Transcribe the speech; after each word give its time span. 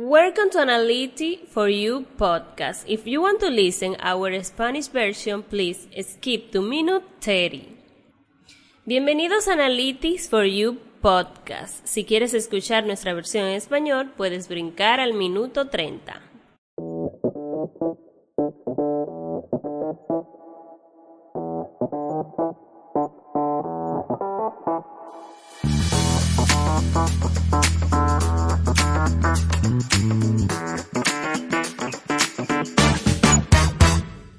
Welcome 0.00 0.48
to 0.52 0.60
Analytics 0.60 1.46
for 1.52 1.68
You 1.68 2.06
podcast. 2.16 2.84
If 2.86 3.06
you 3.06 3.20
want 3.20 3.38
to 3.40 3.50
listen 3.50 3.96
our 4.00 4.32
Spanish 4.42 4.88
version, 4.88 5.42
please 5.42 5.88
skip 5.92 6.50
to 6.52 6.62
minute 6.62 7.04
30. 7.20 7.76
Bienvenidos 8.86 9.46
a 9.46 9.52
Analytics 9.52 10.26
for 10.30 10.46
You 10.46 10.78
podcast. 11.02 11.86
Si 11.86 12.06
quieres 12.06 12.32
escuchar 12.32 12.86
nuestra 12.86 13.12
versión 13.12 13.44
en 13.44 13.56
español, 13.56 14.10
puedes 14.16 14.48
brincar 14.48 15.00
al 15.00 15.12
minuto 15.12 15.68
30. 15.68 16.22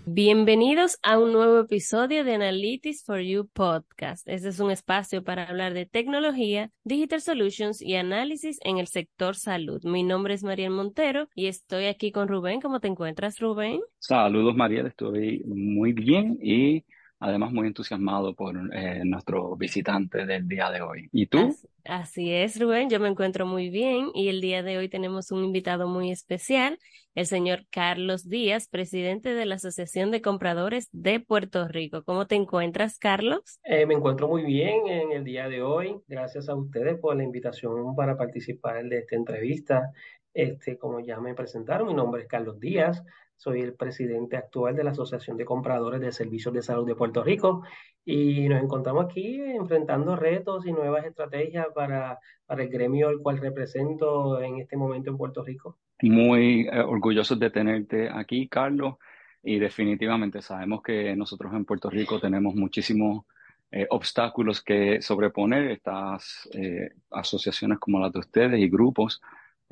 Bienvenidos 0.05 0.98
a 1.03 1.17
un 1.17 1.31
nuevo 1.31 1.62
episodio 1.62 2.23
de 2.23 2.35
Analytics 2.35 3.05
for 3.05 3.21
You 3.21 3.48
podcast. 3.53 4.27
Este 4.27 4.49
es 4.49 4.59
un 4.59 4.70
espacio 4.70 5.23
para 5.23 5.45
hablar 5.45 5.73
de 5.73 5.85
tecnología, 5.85 6.70
digital 6.84 7.21
solutions 7.21 7.81
y 7.81 7.95
análisis 7.95 8.59
en 8.63 8.77
el 8.77 8.88
sector 8.88 9.35
salud. 9.35 9.81
Mi 9.84 10.03
nombre 10.03 10.34
es 10.34 10.43
Mariel 10.43 10.71
Montero 10.71 11.29
y 11.34 11.48
estoy 11.48 11.85
aquí 11.85 12.12
con 12.12 12.27
Rubén. 12.27 12.59
¿Cómo 12.59 12.79
te 12.81 12.90
encuentras, 12.90 13.40
Rubén? 13.40 13.79
Saludos, 13.99 14.55
Mariel. 14.55 14.88
Estoy 14.88 15.41
muy 15.45 15.93
bien 15.93 16.38
y 16.41 16.84
además 17.21 17.53
muy 17.53 17.67
entusiasmado 17.67 18.34
por 18.34 18.57
eh, 18.73 19.03
nuestro 19.05 19.55
visitante 19.55 20.25
del 20.25 20.48
día 20.48 20.71
de 20.71 20.81
hoy. 20.81 21.07
¿Y 21.12 21.27
tú? 21.27 21.55
Así, 21.85 22.31
es, 22.31 22.59
Rubén, 22.59 22.89
yo 22.89 22.99
me 22.99 23.07
encuentro 23.07 23.45
muy 23.45 23.70
bien 23.70 24.09
y 24.13 24.27
el 24.29 24.41
día 24.41 24.63
de 24.63 24.77
hoy 24.77 24.89
tenemos 24.89 25.31
un 25.31 25.43
invitado 25.43 25.88
muy 25.88 26.12
especial, 26.12 26.77
el 27.13 27.27
señor 27.27 27.65
Carlos 27.70 28.27
Díaz, 28.27 28.67
presidente 28.67 29.34
de 29.34 29.45
la 29.45 29.55
Asociación 29.55 30.10
de 30.10 30.21
Compradores 30.21 30.90
de 30.91 31.20
Puerto 31.20 31.68
Rico. 31.68 32.04
¿Cómo 32.04 32.26
te 32.26 32.35
encuentras, 32.35 32.98
Carlos? 32.98 33.60
Eh, 33.63 33.85
me 33.85 33.93
encuentro 33.93 34.27
muy 34.27 34.43
bien 34.43 34.88
en 34.88 35.12
el 35.12 35.23
día 35.23 35.48
de 35.48 35.62
hoy. 35.62 35.98
Gracias 36.07 36.49
a 36.49 36.55
ustedes 36.55 36.99
por 36.99 37.15
la 37.15 37.23
invitación 37.23 37.95
para 37.95 38.17
participar 38.17 38.84
de 38.84 38.98
esta 38.98 39.15
entrevista. 39.15 39.91
Este, 40.34 40.77
como 40.77 40.99
ya 41.01 41.20
me 41.20 41.35
presentaron, 41.35 41.88
mi 41.88 41.93
nombre 41.93 42.23
es 42.23 42.27
Carlos 42.27 42.60
Díaz, 42.60 43.04
soy 43.41 43.61
el 43.61 43.73
presidente 43.73 44.37
actual 44.37 44.75
de 44.75 44.84
la 44.84 44.91
Asociación 44.91 45.35
de 45.35 45.45
Compradores 45.45 45.99
de 45.99 46.11
Servicios 46.11 46.53
de 46.53 46.61
Salud 46.61 46.85
de 46.85 46.93
Puerto 46.93 47.23
Rico 47.23 47.63
y 48.05 48.48
nos 48.48 48.61
encontramos 48.61 49.05
aquí 49.05 49.41
enfrentando 49.41 50.15
retos 50.15 50.67
y 50.67 50.71
nuevas 50.71 51.05
estrategias 51.05 51.65
para, 51.73 52.20
para 52.45 52.61
el 52.61 52.70
gremio 52.70 53.09
al 53.09 53.17
cual 53.17 53.39
represento 53.39 54.39
en 54.39 54.59
este 54.59 54.77
momento 54.77 55.09
en 55.09 55.17
Puerto 55.17 55.43
Rico. 55.43 55.79
Muy 56.03 56.67
eh, 56.71 56.81
orgullosos 56.81 57.39
de 57.39 57.49
tenerte 57.49 58.11
aquí, 58.13 58.48
Carlos, 58.48 58.98
y 59.41 59.57
definitivamente 59.57 60.43
sabemos 60.43 60.83
que 60.83 61.15
nosotros 61.15 61.51
en 61.55 61.65
Puerto 61.65 61.89
Rico 61.89 62.20
tenemos 62.20 62.53
muchísimos 62.53 63.26
eh, 63.71 63.87
obstáculos 63.89 64.61
que 64.61 65.01
sobreponer, 65.01 65.72
estas 65.72 66.47
eh, 66.53 66.91
asociaciones 67.09 67.79
como 67.79 68.00
las 68.00 68.13
de 68.13 68.19
ustedes 68.19 68.59
y 68.59 68.69
grupos 68.69 69.19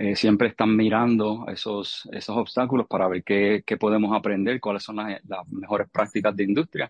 eh, 0.02 0.16
siempre 0.16 0.48
están 0.48 0.78
mirando 0.78 1.46
esos, 1.50 2.08
esos 2.14 2.38
obstáculos 2.38 2.88
para 2.88 3.10
ver 3.10 3.22
qué, 3.22 3.64
qué 3.66 3.76
podemos 3.76 4.16
aprender, 4.16 4.62
cuáles 4.62 4.82
son 4.82 4.96
las, 4.96 5.20
mejores 5.50 5.90
prácticas 5.90 6.34
de 6.38 6.46
industria 6.46 6.90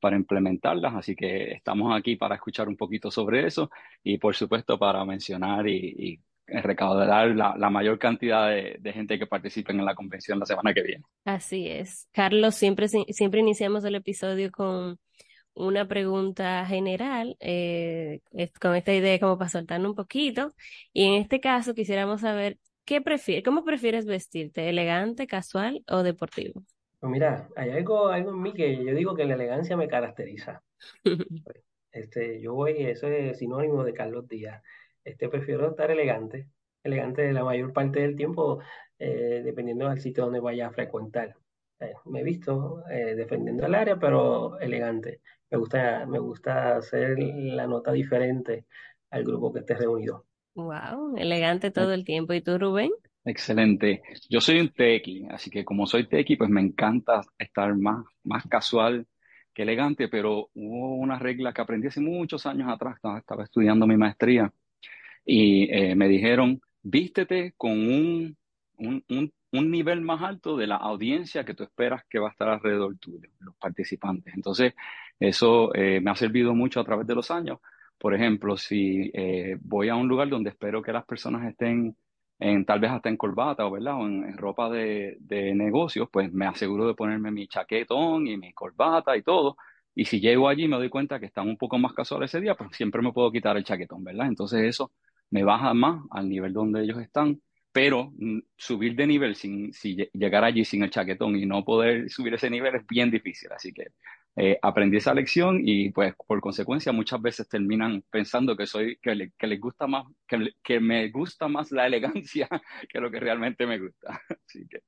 para 0.00 0.16
implementarlas. 0.16 0.92
Así 0.96 1.14
que 1.14 1.52
estamos 1.52 1.96
aquí 1.96 2.16
para 2.16 2.34
escuchar 2.34 2.66
un 2.66 2.76
poquito 2.76 3.12
sobre 3.12 3.46
eso 3.46 3.70
y, 4.02 4.18
por 4.18 4.34
supuesto, 4.34 4.76
para 4.76 5.04
mencionar 5.04 5.68
y, 5.68 6.20
recaudar 6.48 7.28
la, 7.36 7.70
mayor 7.70 7.96
cantidad 7.96 8.48
de, 8.48 8.76
de, 8.80 8.92
gente 8.92 9.20
que 9.20 9.26
participe 9.26 9.70
en 9.70 9.84
la 9.84 9.94
convención 9.94 10.40
la 10.40 10.46
semana 10.46 10.74
que 10.74 10.82
viene. 10.82 11.04
Así 11.26 11.68
es. 11.68 12.08
Carlos, 12.10 12.56
siempre, 12.56 12.88
siempre 12.88 13.38
iniciamos 13.38 13.84
el 13.84 13.94
episodio 13.94 14.50
con 14.50 14.98
una 15.58 15.86
pregunta 15.88 16.64
general 16.66 17.36
eh, 17.40 18.20
con 18.60 18.74
esta 18.74 18.94
idea 18.94 19.18
como 19.18 19.38
para 19.38 19.50
soltarnos 19.50 19.90
un 19.90 19.96
poquito. 19.96 20.52
Y 20.92 21.04
en 21.04 21.14
este 21.14 21.40
caso 21.40 21.74
quisiéramos 21.74 22.22
saber 22.22 22.58
qué 22.84 23.00
prefieres, 23.00 23.44
cómo 23.44 23.64
prefieres 23.64 24.06
vestirte, 24.06 24.68
elegante, 24.68 25.26
casual 25.26 25.84
o 25.88 26.02
deportivo. 26.02 26.62
Pues 27.00 27.12
mira, 27.12 27.48
hay 27.56 27.70
algo, 27.70 28.08
algo 28.08 28.30
en 28.30 28.42
mí 28.42 28.52
que 28.52 28.84
yo 28.84 28.94
digo 28.94 29.14
que 29.14 29.24
la 29.24 29.34
elegancia 29.34 29.76
me 29.76 29.88
caracteriza. 29.88 30.62
este, 31.92 32.40
yo 32.40 32.54
voy, 32.54 32.72
eso 32.78 33.06
es 33.08 33.38
sinónimo 33.38 33.84
de 33.84 33.92
Carlos 33.92 34.26
Díaz. 34.26 34.62
Este, 35.04 35.28
prefiero 35.28 35.70
estar 35.70 35.90
elegante, 35.90 36.48
elegante 36.82 37.32
la 37.32 37.44
mayor 37.44 37.72
parte 37.72 38.00
del 38.00 38.16
tiempo, 38.16 38.60
eh, 38.98 39.42
dependiendo 39.44 39.88
del 39.88 40.00
sitio 40.00 40.24
donde 40.24 40.40
vaya 40.40 40.68
a 40.68 40.72
frecuentar. 40.72 41.36
Eh, 41.80 41.94
me 42.06 42.20
he 42.20 42.24
visto 42.24 42.82
eh, 42.90 43.14
defendiendo 43.14 43.66
el 43.66 43.74
área, 43.74 43.96
pero 43.98 44.58
elegante. 44.58 45.20
Me 45.50 45.58
gusta, 45.58 46.06
me 46.06 46.18
gusta 46.18 46.76
hacer 46.76 47.16
la 47.18 47.66
nota 47.66 47.92
diferente 47.92 48.66
al 49.10 49.24
grupo 49.24 49.52
que 49.52 49.60
esté 49.60 49.74
reunido. 49.74 50.26
Wow, 50.54 51.16
elegante 51.16 51.70
todo 51.70 51.92
el 51.92 52.04
tiempo. 52.04 52.34
¿Y 52.34 52.42
tú, 52.42 52.58
Rubén? 52.58 52.90
Excelente. 53.24 54.02
Yo 54.28 54.40
soy 54.40 54.60
un 54.60 54.70
tequi, 54.70 55.26
así 55.30 55.50
que 55.50 55.64
como 55.64 55.86
soy 55.86 56.06
tequi, 56.08 56.36
pues 56.36 56.50
me 56.50 56.60
encanta 56.60 57.22
estar 57.38 57.74
más, 57.76 58.04
más 58.24 58.46
casual 58.46 59.06
que 59.54 59.62
elegante, 59.62 60.08
pero 60.08 60.50
hubo 60.54 60.94
una 60.96 61.18
regla 61.18 61.52
que 61.52 61.60
aprendí 61.60 61.88
hace 61.88 62.00
muchos 62.00 62.46
años 62.46 62.70
atrás, 62.70 62.96
estaba, 62.96 63.44
estudiando 63.44 63.86
mi 63.86 63.96
maestría, 63.96 64.52
y 65.24 65.68
eh, 65.70 65.94
me 65.94 66.08
dijeron, 66.08 66.60
vístete 66.82 67.54
con 67.56 67.72
un, 67.72 68.36
un, 68.76 69.04
un 69.08 69.32
un 69.52 69.70
nivel 69.70 70.00
más 70.02 70.22
alto 70.22 70.56
de 70.56 70.66
la 70.66 70.76
audiencia 70.76 71.44
que 71.44 71.54
tú 71.54 71.64
esperas 71.64 72.02
que 72.08 72.18
va 72.18 72.28
a 72.28 72.30
estar 72.32 72.48
alrededor 72.48 72.96
tuyo, 72.98 73.28
los 73.40 73.56
participantes. 73.56 74.34
Entonces, 74.34 74.74
eso 75.18 75.74
eh, 75.74 76.00
me 76.00 76.10
ha 76.10 76.14
servido 76.14 76.54
mucho 76.54 76.80
a 76.80 76.84
través 76.84 77.06
de 77.06 77.14
los 77.14 77.30
años. 77.30 77.58
Por 77.98 78.14
ejemplo, 78.14 78.56
si 78.56 79.10
eh, 79.14 79.56
voy 79.60 79.88
a 79.88 79.96
un 79.96 80.08
lugar 80.08 80.28
donde 80.28 80.50
espero 80.50 80.82
que 80.82 80.92
las 80.92 81.04
personas 81.04 81.48
estén 81.48 81.96
en, 82.38 82.64
tal 82.64 82.80
vez 82.80 82.90
hasta 82.92 83.08
en 83.08 83.16
corbata 83.16 83.66
o, 83.66 83.70
¿verdad? 83.72 83.96
o 83.96 84.06
en, 84.06 84.36
ropa 84.36 84.70
de, 84.70 85.16
de 85.20 85.54
negocios, 85.54 86.08
pues 86.12 86.32
me 86.32 86.46
aseguro 86.46 86.86
de 86.86 86.94
ponerme 86.94 87.30
mi 87.32 87.48
chaquetón 87.48 88.26
y 88.28 88.36
mi 88.36 88.52
corbata 88.52 89.16
y 89.16 89.22
todo. 89.22 89.56
Y 89.94 90.04
si 90.04 90.20
llego 90.20 90.48
allí 90.48 90.68
me 90.68 90.76
doy 90.76 90.88
cuenta 90.88 91.18
que 91.18 91.26
están 91.26 91.48
un 91.48 91.56
poco 91.56 91.78
más 91.78 91.92
casuales 91.92 92.30
ese 92.30 92.40
día, 92.40 92.54
pues 92.54 92.70
siempre 92.76 93.02
me 93.02 93.12
puedo 93.12 93.32
quitar 93.32 93.56
el 93.56 93.64
chaquetón, 93.64 94.04
¿verdad? 94.04 94.28
Entonces 94.28 94.62
eso 94.62 94.92
me 95.30 95.42
baja 95.44 95.74
más 95.74 96.02
al 96.10 96.28
nivel 96.28 96.52
donde 96.52 96.82
ellos 96.84 96.98
están 96.98 97.40
pero 97.72 98.12
mm, 98.18 98.40
subir 98.56 98.96
de 98.96 99.06
nivel 99.06 99.36
sin, 99.36 99.70
llegar 100.12 100.42
allí 100.42 100.64
sin 100.64 100.82
el 100.82 100.90
chaquetón 100.90 101.36
y 101.36 101.46
no 101.46 101.64
poder 101.64 102.10
subir 102.10 102.34
ese 102.34 102.50
nivel 102.50 102.74
es 102.74 102.86
bien 102.86 103.08
difícil. 103.08 103.50
Así 103.52 103.72
que 103.72 103.88
eh, 104.38 104.58
aprendí 104.62 104.98
esa 104.98 105.14
lección 105.14 105.60
y 105.62 105.90
pues 105.90 106.14
por 106.26 106.40
consecuencia 106.40 106.92
muchas 106.92 107.20
veces 107.20 107.48
terminan 107.48 108.04
pensando 108.10 108.56
que 108.56 108.66
soy 108.66 108.98
que, 109.02 109.14
les 109.14 109.60
gusta 109.60 109.86
más 109.86 110.04
que, 110.26 110.50
que, 110.62 110.80
me 110.80 111.10
gusta 111.10 111.48
más 111.48 111.72
la 111.72 111.86
elegancia 111.86 112.48
que 112.88 113.00
lo 113.00 113.10
que 113.10 113.20
realmente 113.20 113.66
me 113.66 113.78
gusta. 113.78 114.20
Así 114.46 114.66
que 114.68 114.82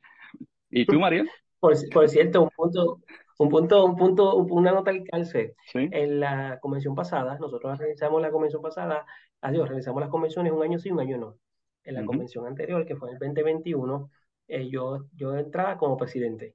¿y 0.71 0.87
tú 0.87 1.01
María? 1.01 1.25
Por, 1.59 1.75
por 1.91 2.09
cierto, 2.09 2.43
un 2.43 2.51
punto 2.51 3.01
un 3.39 3.49
punto, 3.49 3.85
un 3.87 3.97
punto, 3.97 4.37
una 4.37 4.71
nota 4.71 4.91
al 4.91 5.03
calce. 5.03 5.55
En 5.73 6.21
la 6.21 6.59
convención 6.61 6.95
pasada, 6.95 7.39
nosotros 7.39 7.79
realizamos 7.79 8.21
la 8.21 8.31
convención 8.31 8.61
pasada, 8.61 9.07
adiós, 9.41 9.67
realizamos 9.67 10.03
las 10.03 10.11
convenciones 10.11 10.53
un 10.53 10.63
año 10.63 10.79
sí, 10.79 10.91
un 10.91 11.01
año 11.01 11.17
no 11.17 11.37
en 11.85 11.95
la 11.95 12.05
convención 12.05 12.47
anterior, 12.47 12.85
que 12.85 12.97
fue 12.97 13.09
en 13.09 13.15
el 13.15 13.19
2021, 13.21 14.11
eh, 14.49 14.69
yo, 14.69 15.07
yo 15.15 15.37
entraba 15.37 15.79
como 15.79 15.97
presidente. 15.97 16.55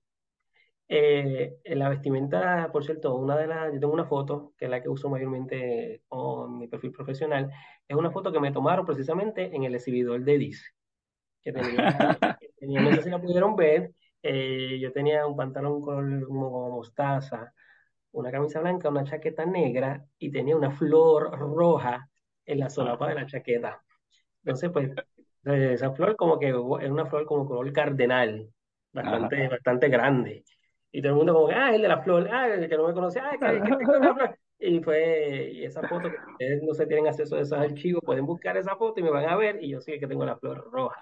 Eh, 0.88 1.58
en 1.64 1.80
la 1.80 1.90
vestimenta, 1.90 2.70
por 2.72 2.86
cierto, 2.86 3.16
una 3.16 3.36
de 3.36 3.48
las, 3.48 3.74
yo 3.74 3.80
tengo 3.80 3.94
una 3.94 4.06
foto, 4.06 4.54
que 4.58 4.66
es 4.66 4.72
la 4.72 4.82
que 4.84 4.90
uso 4.90 5.10
mayormente 5.10 6.04
con 6.08 6.60
mi 6.60 6.68
perfil 6.68 6.92
profesional, 6.92 7.52
es 7.88 7.98
una 7.98 8.12
foto 8.12 8.32
que 8.32 8.40
me 8.40 8.52
tomaron 8.52 8.86
precisamente 8.86 9.56
en 9.56 9.64
el 9.64 9.74
exhibidor 9.74 10.24
de 10.24 10.38
DIS, 10.38 10.74
que 11.42 11.54
tenía, 11.54 12.82
no 12.82 12.92
sé 12.94 13.04
si 13.04 13.10
la 13.10 13.22
pudieron 13.22 13.56
ver, 13.56 13.92
eh, 14.22 14.78
yo 14.80 14.92
tenía 14.92 15.26
un 15.26 15.36
pantalón 15.36 15.82
color 15.82 16.28
como 16.28 16.70
mostaza, 16.72 17.54
una 18.12 18.32
camisa 18.32 18.60
blanca, 18.60 18.90
una 18.90 19.04
chaqueta 19.04 19.46
negra 19.46 20.06
y 20.20 20.32
tenía 20.32 20.56
una 20.56 20.72
flor 20.72 21.38
roja 21.38 22.10
en 22.46 22.60
la 22.60 22.70
solapa 22.70 23.10
de 23.10 23.16
la 23.16 23.26
chaqueta. 23.26 23.84
Entonces, 24.44 24.70
pues, 24.72 24.92
esa 25.44 25.92
flor 25.92 26.16
como 26.16 26.40
que 26.40 26.50
es 26.50 26.56
una 26.92 27.06
flor 27.06 27.26
como 27.26 27.46
color 27.46 27.72
cardenal, 27.74 28.50
bastante, 28.92 29.48
bastante 29.48 29.90
grande. 29.90 30.44
Y 30.96 31.02
todo 31.02 31.12
el 31.12 31.18
mundo 31.18 31.34
como, 31.34 31.50
ah, 31.50 31.76
el 31.76 31.82
de 31.82 31.90
la 31.90 32.02
flor, 32.02 32.30
ah, 32.32 32.48
el 32.48 32.70
que 32.70 32.78
no 32.78 32.88
me 32.88 32.94
conoce, 32.94 33.20
ah, 33.20 33.32
que, 33.32 33.38
que 33.70 33.76
tengo 33.76 34.00
la 34.00 34.14
flor. 34.14 34.40
Y 34.58 34.80
fue 34.80 35.52
y 35.54 35.66
esa 35.66 35.86
foto, 35.86 36.10
que 36.10 36.16
ustedes 36.32 36.64
no 36.64 36.74
se 36.74 36.86
tienen 36.86 37.08
acceso 37.08 37.36
a 37.36 37.42
esos 37.42 37.60
archivos, 37.60 38.02
pueden 38.06 38.26
buscar 38.26 38.56
esa 38.56 38.78
foto 38.78 39.02
y 39.02 39.04
me 39.04 39.10
van 39.10 39.28
a 39.28 39.36
ver 39.36 39.62
y 39.62 39.72
yo 39.72 39.82
sí 39.82 40.00
que 40.00 40.08
tengo 40.08 40.26
la 40.26 40.38
flor 40.38 40.70
roja. 40.72 41.02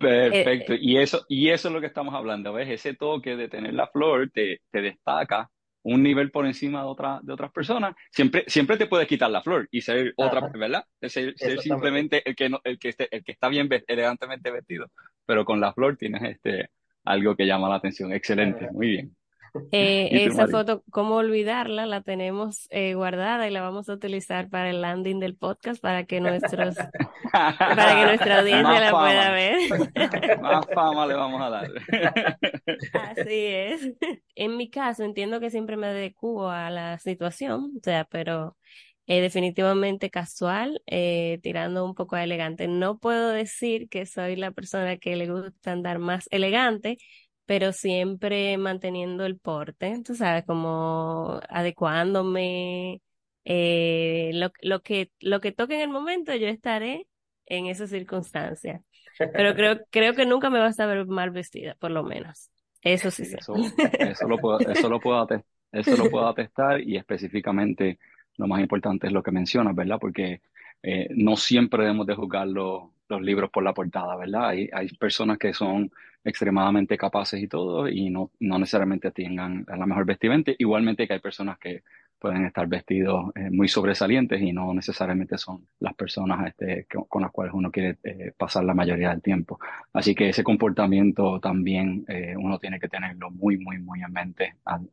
Perfecto, 0.00 0.74
y 0.74 0.98
eso, 0.98 1.24
y 1.28 1.50
eso 1.50 1.68
es 1.68 1.74
lo 1.74 1.80
que 1.80 1.86
estamos 1.86 2.14
hablando, 2.14 2.52
¿ves? 2.52 2.68
Ese 2.68 2.94
toque 2.94 3.36
de 3.36 3.48
tener 3.48 3.74
la 3.74 3.86
flor 3.86 4.28
te, 4.34 4.60
te 4.72 4.82
destaca 4.82 5.48
un 5.84 6.02
nivel 6.02 6.32
por 6.32 6.44
encima 6.44 6.80
de, 6.80 6.88
otra, 6.88 7.20
de 7.22 7.32
otras 7.32 7.52
personas, 7.52 7.94
siempre, 8.10 8.44
siempre 8.48 8.76
te 8.76 8.86
puedes 8.86 9.06
quitar 9.06 9.30
la 9.30 9.42
flor 9.42 9.68
y 9.70 9.82
ser 9.82 10.14
otra, 10.16 10.50
¿verdad? 10.52 10.84
Ser, 11.00 11.34
simplemente 11.60 12.28
el 12.28 12.34
que, 12.34 12.48
no, 12.48 12.60
el, 12.64 12.78
que 12.78 12.88
esté, 12.88 13.08
el 13.14 13.22
que 13.22 13.32
está 13.32 13.48
bien 13.48 13.68
elegantemente 13.86 14.50
vestido. 14.50 14.90
pero 15.24 15.44
con 15.44 15.60
la 15.60 15.72
flor 15.72 15.96
tienes 15.96 16.22
este, 16.22 16.70
algo 17.04 17.36
que 17.36 17.46
llama 17.46 17.68
la 17.68 17.76
atención. 17.76 18.12
Excelente, 18.12 18.70
muy 18.70 18.88
bien. 18.88 19.16
Eh, 19.70 20.08
esa 20.26 20.48
foto, 20.48 20.82
¿cómo 20.90 21.16
olvidarla? 21.16 21.86
La 21.86 22.00
tenemos 22.00 22.66
eh, 22.70 22.94
guardada 22.94 23.46
y 23.46 23.50
la 23.50 23.60
vamos 23.60 23.88
a 23.88 23.92
utilizar 23.92 24.48
para 24.48 24.70
el 24.70 24.80
landing 24.80 25.20
del 25.20 25.36
podcast 25.36 25.80
para 25.80 26.04
que 26.04 26.20
nuestros 26.20 26.76
para 27.32 27.94
que 27.94 28.04
nuestra 28.06 28.40
audiencia 28.40 28.80
la 28.80 28.90
pueda 28.90 29.30
ver. 29.32 30.40
Más 30.40 30.66
fama 30.74 31.06
le 31.06 31.14
vamos 31.14 31.42
a 31.42 31.50
dar. 31.50 31.70
Así 32.94 33.46
es. 33.46 33.92
En 34.34 34.56
mi 34.56 34.70
caso, 34.70 35.04
entiendo 35.04 35.40
que 35.40 35.50
siempre 35.50 35.76
me 35.76 35.88
adecuo 35.88 36.48
a 36.48 36.70
la 36.70 36.98
situación, 36.98 37.72
o 37.76 37.80
sea, 37.82 38.06
pero 38.10 38.56
eh, 39.06 39.20
definitivamente 39.20 40.10
casual, 40.10 40.82
eh, 40.86 41.40
tirando 41.42 41.84
un 41.84 41.94
poco 41.94 42.16
a 42.16 42.24
elegante. 42.24 42.68
No 42.68 42.98
puedo 42.98 43.30
decir 43.30 43.88
que 43.88 44.06
soy 44.06 44.36
la 44.36 44.52
persona 44.52 44.96
que 44.96 45.16
le 45.16 45.28
gusta 45.28 45.72
andar 45.72 45.98
más 45.98 46.28
elegante, 46.30 46.98
pero 47.46 47.72
siempre 47.72 48.56
manteniendo 48.58 49.26
el 49.26 49.38
porte, 49.38 50.00
tú 50.04 50.14
sabes, 50.14 50.44
como 50.44 51.40
adecuándome, 51.48 53.02
eh, 53.44 54.30
lo, 54.34 54.52
lo, 54.62 54.82
que, 54.82 55.10
lo 55.20 55.40
que 55.40 55.52
toque 55.52 55.74
en 55.74 55.80
el 55.82 55.88
momento, 55.88 56.34
yo 56.34 56.46
estaré 56.46 57.06
en 57.46 57.66
esa 57.66 57.86
circunstancia. 57.86 58.82
Pero 59.18 59.54
creo, 59.54 59.80
creo 59.90 60.14
que 60.14 60.26
nunca 60.26 60.50
me 60.50 60.60
vas 60.60 60.78
a 60.80 60.86
ver 60.86 61.06
mal 61.06 61.30
vestida, 61.30 61.74
por 61.80 61.90
lo 61.90 62.04
menos. 62.04 62.50
Eso 62.82 63.10
sí 63.10 63.22
Eso, 63.22 63.54
eso, 63.98 64.28
lo 64.28 64.38
puedo, 64.38 64.58
eso, 64.60 64.88
lo 64.88 64.98
puedo 65.00 65.26
eso 65.72 65.96
lo 65.96 66.10
puedo 66.10 66.26
atestar 66.28 66.80
y 66.80 66.96
específicamente 66.96 67.98
lo 68.36 68.46
más 68.46 68.60
importante 68.60 69.06
es 69.06 69.12
lo 69.12 69.22
que 69.22 69.30
mencionas, 69.30 69.74
¿verdad? 69.74 69.98
Porque 70.00 70.40
eh, 70.82 71.08
no 71.14 71.36
siempre 71.36 71.82
debemos 71.82 72.06
de 72.06 72.14
juzgar 72.14 72.48
los, 72.48 72.90
libros 73.20 73.50
por 73.50 73.62
la 73.62 73.74
portada, 73.74 74.16
¿verdad? 74.16 74.48
Hay, 74.48 74.70
hay 74.72 74.88
personas 74.96 75.36
que 75.36 75.52
son 75.52 75.90
extremadamente 76.24 76.96
capaces 76.96 77.42
y 77.42 77.46
todo 77.46 77.86
y 77.86 78.08
no, 78.08 78.30
no 78.40 78.58
necesariamente 78.58 79.10
tengan 79.10 79.66
la 79.68 79.84
mejor 79.84 80.06
vestimenta. 80.06 80.52
Igualmente 80.56 81.06
que 81.06 81.12
hay 81.12 81.18
personas 81.20 81.58
que 81.58 81.82
pueden 82.18 82.46
estar 82.46 82.66
vestidos 82.66 83.30
eh, 83.34 83.50
muy 83.50 83.68
sobresalientes 83.68 84.40
y 84.40 84.52
no 84.52 84.72
necesariamente 84.72 85.36
son 85.36 85.66
las 85.80 85.92
personas 85.94 86.46
este, 86.46 86.86
con 86.86 87.20
las 87.20 87.30
cuales 87.32 87.52
uno 87.52 87.70
quiere 87.70 87.98
eh, 88.02 88.32
pasar 88.34 88.64
la 88.64 88.72
mayoría 88.72 89.10
del 89.10 89.20
tiempo. 89.20 89.60
Así 89.92 90.14
que 90.14 90.30
ese 90.30 90.42
comportamiento 90.42 91.38
también 91.38 92.06
uno 92.38 92.58
tiene 92.58 92.80
que 92.80 92.88
tenerlo 92.88 93.30
muy, 93.30 93.58
muy, 93.58 93.78
muy 93.78 94.00
en 94.00 94.12
mente 94.12 94.54
al, 94.64 94.88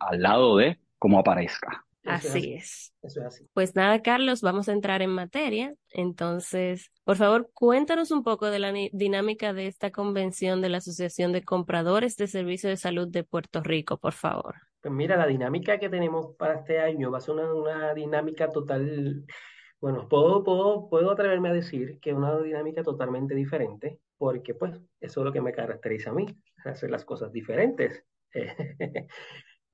al 0.00 0.20
lado 0.20 0.56
de 0.56 0.76
cómo 0.98 1.20
aparezca. 1.20 1.84
Así 2.04 2.54
es. 2.54 2.94
Eso 3.02 3.20
es 3.20 3.26
así. 3.26 3.46
Pues 3.52 3.74
nada, 3.74 4.00
Carlos, 4.02 4.40
vamos 4.40 4.68
a 4.68 4.72
entrar 4.72 5.02
en 5.02 5.10
materia. 5.10 5.74
Entonces, 5.90 6.90
por 7.04 7.16
favor, 7.16 7.50
cuéntanos 7.52 8.10
un 8.10 8.22
poco 8.22 8.50
de 8.50 8.58
la 8.58 8.72
dinámica 8.92 9.52
de 9.52 9.66
esta 9.66 9.90
convención 9.90 10.62
de 10.62 10.70
la 10.70 10.78
Asociación 10.78 11.32
de 11.32 11.42
Compradores 11.42 12.16
de 12.16 12.26
Servicios 12.26 12.70
de 12.70 12.76
Salud 12.76 13.08
de 13.08 13.24
Puerto 13.24 13.62
Rico, 13.62 13.98
por 13.98 14.12
favor. 14.12 14.54
Pues 14.80 14.94
mira, 14.94 15.16
la 15.16 15.26
dinámica 15.26 15.78
que 15.78 15.90
tenemos 15.90 16.34
para 16.36 16.54
este 16.60 16.80
año 16.80 17.10
va 17.10 17.18
a 17.18 17.20
ser 17.20 17.34
una, 17.34 17.92
dinámica 17.92 18.48
total, 18.48 19.26
bueno, 19.78 20.08
puedo, 20.08 20.42
puedo, 20.42 20.88
puedo 20.88 21.10
atreverme 21.10 21.50
a 21.50 21.52
decir 21.52 22.00
que 22.00 22.14
una 22.14 22.38
dinámica 22.38 22.82
totalmente 22.82 23.34
diferente, 23.34 24.00
porque 24.16 24.54
pues 24.54 24.72
eso 25.00 25.20
es 25.20 25.24
lo 25.24 25.32
que 25.32 25.42
me 25.42 25.52
caracteriza 25.52 26.10
a 26.10 26.14
mí, 26.14 26.26
hacer 26.64 26.90
las 26.90 27.04
cosas 27.04 27.30
diferentes. 27.30 28.02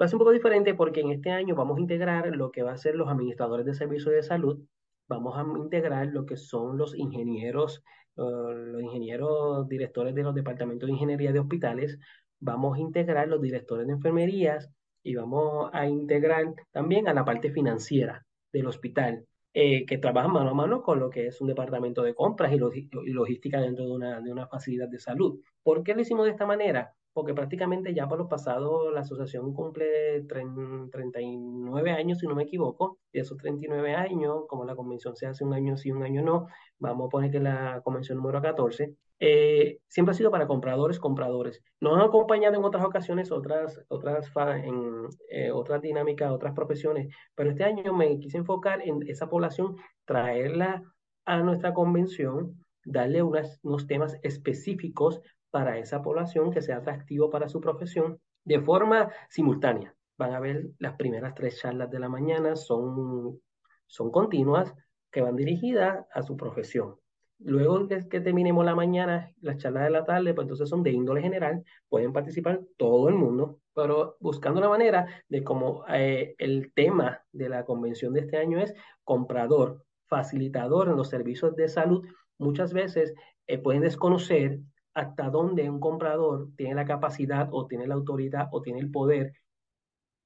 Va 0.01 0.05
a 0.05 0.09
ser 0.09 0.17
un 0.17 0.21
poco 0.21 0.33
diferente 0.33 0.75
porque 0.75 1.01
en 1.01 1.11
este 1.11 1.31
año 1.31 1.55
vamos 1.55 1.79
a 1.79 1.81
integrar 1.81 2.27
lo 2.37 2.51
que 2.51 2.63
va 2.63 2.73
a 2.73 2.77
ser 2.77 2.97
los 2.97 3.09
administradores 3.09 3.65
de 3.65 3.75
servicios 3.75 4.13
de 4.15 4.23
salud, 4.23 4.63
vamos 5.09 5.39
a 5.39 5.59
integrar 5.59 6.09
lo 6.09 6.27
que 6.27 6.37
son 6.37 6.77
los 6.77 6.95
ingenieros, 6.95 7.83
los 8.17 8.83
ingenieros 8.83 9.67
directores 9.69 10.15
de 10.15 10.23
los 10.23 10.35
departamentos 10.35 10.87
de 10.87 10.93
ingeniería 10.93 11.33
de 11.33 11.41
hospitales, 11.41 11.99
vamos 12.41 12.77
a 12.77 12.81
integrar 12.81 13.29
los 13.29 13.41
directores 13.41 13.87
de 13.87 13.95
enfermerías 13.95 14.71
y 15.03 15.15
vamos 15.15 15.71
a 15.73 15.87
integrar 15.87 16.55
también 16.73 17.09
a 17.09 17.15
la 17.15 17.25
parte 17.25 17.51
financiera 17.51 18.27
del 18.53 18.67
hospital, 18.67 19.25
eh, 19.55 19.87
que 19.87 19.97
trabajan 19.97 20.33
mano 20.33 20.51
a 20.51 20.55
mano 20.55 20.83
con 20.83 21.01
lo 21.01 21.09
que 21.09 21.29
es 21.29 21.41
un 21.41 21.49
departamento 21.49 22.03
de 22.03 22.15
compras 22.15 22.53
y, 22.53 22.59
logística 22.59 23.61
dentro 23.61 23.87
de 23.87 23.93
una, 23.93 24.21
de 24.21 24.31
una 24.31 24.47
facilidad 24.47 24.89
de 24.89 24.99
salud. 24.99 25.41
¿Por 25.63 25.83
qué 25.83 25.95
lo 25.95 26.03
hicimos 26.03 26.27
de 26.27 26.33
esta 26.33 26.45
manera? 26.45 26.93
Porque 27.17 27.33
prácticamente 27.33 27.95
ya 27.95 28.07
por 28.07 28.19
los 28.19 28.29
pasados 28.29 28.93
la 28.93 29.01
asociación 29.01 29.55
cumple 29.55 30.21
39 30.25 31.91
años, 31.91 32.19
si 32.19 32.27
no 32.27 32.35
me 32.35 32.43
equivoco, 32.43 32.99
y 33.11 33.21
esos 33.21 33.39
39 33.39 33.95
años, 33.95 34.45
como 34.47 34.67
la 34.67 34.77
convención 34.77 35.17
se 35.17 35.27
hace 35.27 35.43
un 35.43 35.55
año 35.55 35.79
sí, 35.79 35.91
un 35.91 36.03
año 36.03 36.21
no, 36.21 36.47
vamos 36.79 37.07
a 37.07 37.09
poner 37.09 37.31
que 37.31 37.41
la 37.41 37.81
convención 37.83 38.19
número 38.19 38.43
14, 38.43 38.95
eh, 39.19 39.79
siempre 39.89 40.11
ha 40.11 40.15
sido 40.15 40.31
para 40.31 40.47
compradores, 40.47 40.99
compradores. 40.99 41.63
Nos 41.81 41.95
han 41.95 42.03
acompañado 42.03 42.55
en 42.55 42.65
otras 42.65 42.85
ocasiones, 42.85 43.33
otras, 43.33 43.81
otras, 43.89 44.31
en 44.63 45.09
eh, 45.31 45.51
otras 45.51 45.81
dinámicas, 45.81 46.31
otras 46.31 46.53
profesiones, 46.53 47.09
pero 47.35 47.49
este 47.49 47.65
año 47.65 47.95
me 47.95 48.19
quise 48.19 48.37
enfocar 48.37 48.83
en 48.87 49.09
esa 49.09 49.31
población, 49.31 49.77
traerla 50.05 50.83
a 51.25 51.39
nuestra 51.39 51.73
convención, 51.73 52.63
darle 52.85 53.23
unos 53.23 53.87
temas 53.87 54.19
específicos 54.23 55.23
para 55.57 55.79
esa 55.79 56.03
población 56.03 56.51
que 56.51 56.61
sea 56.61 56.77
atractivo 56.77 57.31
para 57.31 57.49
su 57.49 57.63
profesión 57.63 58.21
de 58.45 58.61
forma 58.61 59.11
simultánea. 59.31 59.95
Van 60.19 60.35
a 60.35 60.39
ver 60.39 60.67
las 60.79 60.97
primeras 60.97 61.35
tres 61.35 61.59
charlas 61.59 61.91
de 61.91 61.99
la 61.99 62.11
mañana, 62.11 62.57
son, 62.57 63.41
son 63.87 64.11
continuas, 64.11 64.75
que 65.11 65.23
van 65.23 65.35
dirigidas 65.35 66.05
a 66.13 66.23
su 66.23 66.37
profesión. 66.37 66.97
Luego 67.39 67.89
que, 67.89 68.21
terminemos 68.21 68.67
la 68.67 68.75
mañana, 68.75 69.33
las 69.41 69.57
charlas 69.57 69.85
de 69.85 69.91
la 69.93 70.05
tarde, 70.05 70.35
pues 70.35 70.45
entonces 70.45 70.69
son 70.69 70.83
de 70.83 70.91
índole 70.91 71.23
general, 71.23 71.65
pueden 71.89 72.13
participar 72.13 72.61
todo 72.77 73.09
el 73.09 73.15
mundo, 73.15 73.59
pero 73.75 74.19
buscando 74.21 74.61
una 74.61 74.69
manera 74.69 75.07
de 75.27 75.43
como 75.43 75.87
eh, 75.89 76.35
el 76.37 76.71
tema 76.75 77.23
de 77.33 77.49
la 77.49 77.65
convención 77.65 78.13
de 78.13 78.21
este 78.21 78.37
año 78.37 78.61
es 78.61 78.75
comprador, 79.05 79.87
facilitador 80.07 80.89
en 80.89 80.99
los 80.99 81.09
servicios 81.09 81.57
de 81.57 81.71
salud, 81.71 82.05
muchas 82.37 82.75
veces 82.75 83.15
eh, 83.47 83.57
pueden 83.57 83.81
desconocer 83.81 84.61
hasta 84.97 85.29
dónde 85.29 85.69
un 85.69 85.79
comprador 85.79 86.49
tiene 86.57 86.75
la 86.75 86.87
capacidad 86.87 87.51
o 87.53 87.67
tiene 87.67 87.87
la 87.87 87.95
autoridad 87.95 88.49
o 88.51 88.63
tiene 88.63 88.81
el 88.81 88.91
poder 88.91 89.35